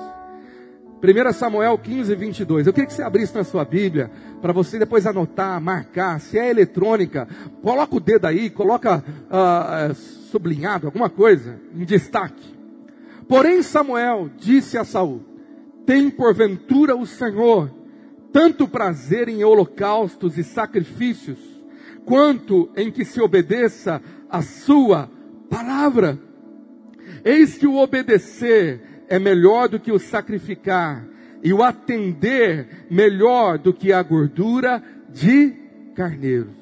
[1.05, 2.67] 1 Samuel 15, 22.
[2.67, 6.19] Eu queria que você abrisse na sua Bíblia, para você depois anotar, marcar.
[6.19, 7.29] Se é eletrônica,
[7.63, 12.55] coloca o dedo aí, coloca uh, sublinhado, alguma coisa, em destaque.
[13.29, 15.23] Porém, Samuel disse a Saul:
[15.85, 17.71] Tem porventura o Senhor
[18.33, 21.39] tanto prazer em holocaustos e sacrifícios,
[22.05, 25.09] quanto em que se obedeça a sua
[25.49, 26.19] palavra.
[27.25, 31.07] Eis que o obedecer é melhor do que o sacrificar,
[31.43, 34.83] e o atender melhor do que a gordura
[35.13, 35.55] de
[35.95, 36.55] carneiros.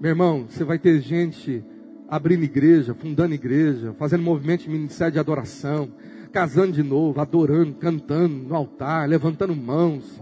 [0.00, 1.62] Meu irmão, você vai ter gente
[2.08, 5.90] abrindo igreja, fundando igreja, fazendo movimento de ministério de adoração,
[6.32, 10.20] casando de novo, adorando, cantando no altar, levantando mãos,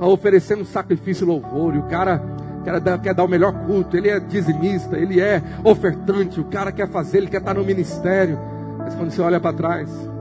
[0.00, 2.20] oferecendo sacrifício e louvor, e o cara
[2.64, 6.72] quer dar, quer dar o melhor culto, ele é dizimista, ele é ofertante, o cara
[6.72, 8.38] quer fazer, ele quer estar no ministério,
[8.78, 10.11] mas quando você olha para trás,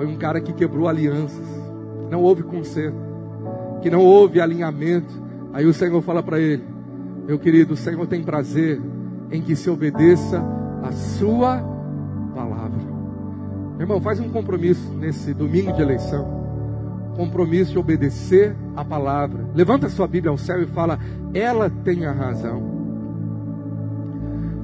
[0.00, 1.46] foi um cara que quebrou alianças.
[2.10, 2.96] Não houve conserto.
[3.82, 5.12] Que não houve alinhamento.
[5.52, 6.64] Aí o Senhor fala para ele:
[7.26, 8.80] Meu querido, o Senhor tem prazer
[9.30, 10.42] em que se obedeça
[10.82, 11.62] a sua
[12.34, 12.80] palavra.
[13.78, 17.12] Irmão, faz um compromisso nesse domingo de eleição.
[17.14, 19.44] Compromisso de obedecer a palavra.
[19.54, 20.98] Levanta sua Bíblia ao céu e fala:
[21.34, 22.62] ela tem a razão.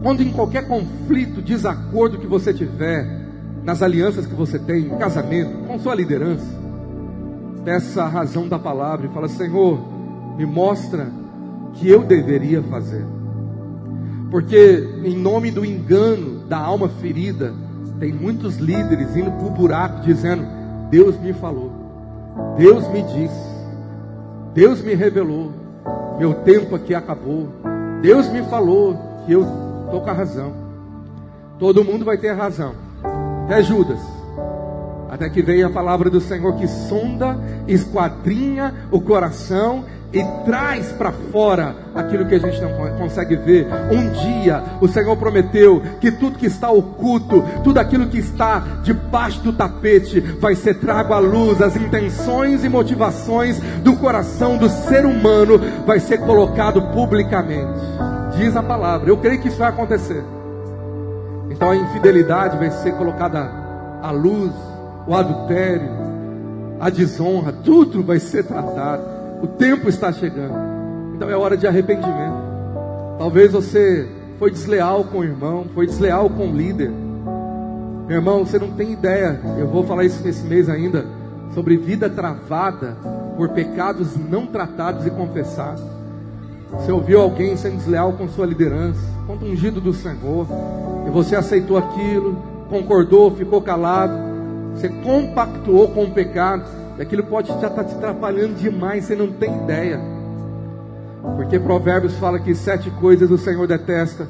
[0.03, 3.26] Quando em qualquer conflito, desacordo que você tiver,
[3.67, 6.47] nas alianças que você tem, em casamento, com sua liderança,
[7.64, 9.81] peça a razão da palavra e fala: Senhor,
[10.37, 11.09] me mostra
[11.75, 13.05] que eu deveria fazer.
[14.31, 17.53] Porque em nome do engano, da alma ferida,
[17.99, 20.47] tem muitos líderes indo para o buraco dizendo:
[20.89, 21.73] Deus me falou,
[22.57, 23.51] Deus me disse,
[24.55, 25.51] Deus me revelou,
[26.21, 27.49] meu tempo aqui acabou,
[28.01, 28.97] Deus me falou
[29.27, 29.43] que eu
[29.87, 30.53] estou com a razão.
[31.59, 32.86] Todo mundo vai ter razão,
[33.47, 34.01] até Judas.
[35.09, 37.38] Até que venha a palavra do Senhor que sonda,
[37.68, 43.68] esquadrinha o coração e traz para fora aquilo que a gente não consegue ver.
[43.92, 49.40] Um dia o Senhor prometeu que tudo que está oculto, tudo aquilo que está debaixo
[49.42, 51.62] do tapete, vai ser trago à luz.
[51.62, 57.80] As intenções e motivações do coração do ser humano vai ser colocado publicamente.
[58.36, 59.09] Diz a palavra.
[59.09, 60.36] Eu creio que isso vai acontecer.
[61.57, 63.50] Então a infidelidade vai ser colocada
[64.02, 64.52] à luz,
[65.07, 65.88] o adultério,
[66.78, 69.02] a desonra, tudo vai ser tratado.
[69.42, 70.54] O tempo está chegando.
[71.14, 72.36] Então é hora de arrependimento.
[73.18, 74.07] Talvez você
[74.38, 76.90] foi desleal com o irmão, foi desleal com o líder.
[78.07, 79.40] Meu irmão, você não tem ideia.
[79.59, 81.07] Eu vou falar isso nesse mês ainda.
[81.54, 82.98] Sobre vida travada
[83.34, 85.82] por pecados não tratados e confessados.
[86.70, 90.47] Você ouviu alguém sendo desleal com sua liderança, com o ungido do Senhor,
[91.07, 92.37] e você aceitou aquilo,
[92.68, 94.14] concordou, ficou calado,
[94.74, 96.64] você compactuou com o pecado,
[96.99, 100.01] Aquilo pode já estar tá te atrapalhando demais, você não tem ideia.
[101.37, 104.27] Porque Provérbios fala que sete coisas o Senhor detesta.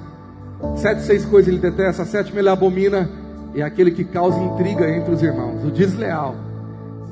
[0.74, 2.02] Sete, seis coisas ele detesta.
[2.02, 3.08] A sétima ele abomina.
[3.54, 5.64] É aquele que causa intriga entre os irmãos.
[5.64, 6.34] O desleal.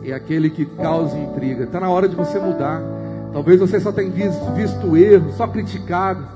[0.02, 1.64] É aquele que causa intriga.
[1.64, 2.82] Está na hora de você mudar.
[3.32, 6.26] Talvez você só tenha visto, visto erro, só criticado.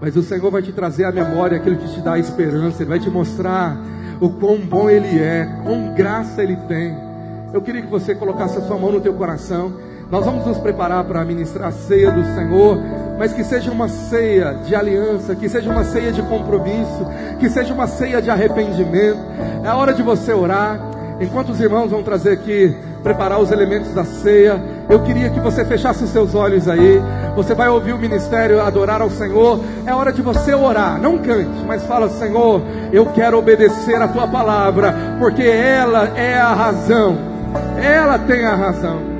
[0.00, 2.82] Mas o Senhor vai te trazer à memória aquilo que te dá esperança.
[2.82, 3.76] Ele vai te mostrar
[4.20, 6.94] o quão bom Ele é, quão graça Ele tem.
[7.52, 9.72] Eu queria que você colocasse a sua mão no teu coração.
[10.10, 12.78] Nós vamos nos preparar para ministrar a ceia do Senhor,
[13.18, 17.06] mas que seja uma ceia de aliança, que seja uma ceia de compromisso,
[17.40, 19.18] que seja uma ceia de arrependimento.
[19.64, 20.78] É a hora de você orar.
[21.20, 25.64] Enquanto os irmãos vão trazer aqui, preparar os elementos da ceia, eu queria que você
[25.64, 27.00] fechasse os seus olhos aí.
[27.34, 29.60] Você vai ouvir o ministério adorar ao Senhor.
[29.84, 31.00] É hora de você orar.
[31.00, 32.62] Não cante, mas fala: Senhor,
[32.92, 37.36] eu quero obedecer a tua palavra, porque ela é a razão
[37.82, 39.15] ela tem a razão.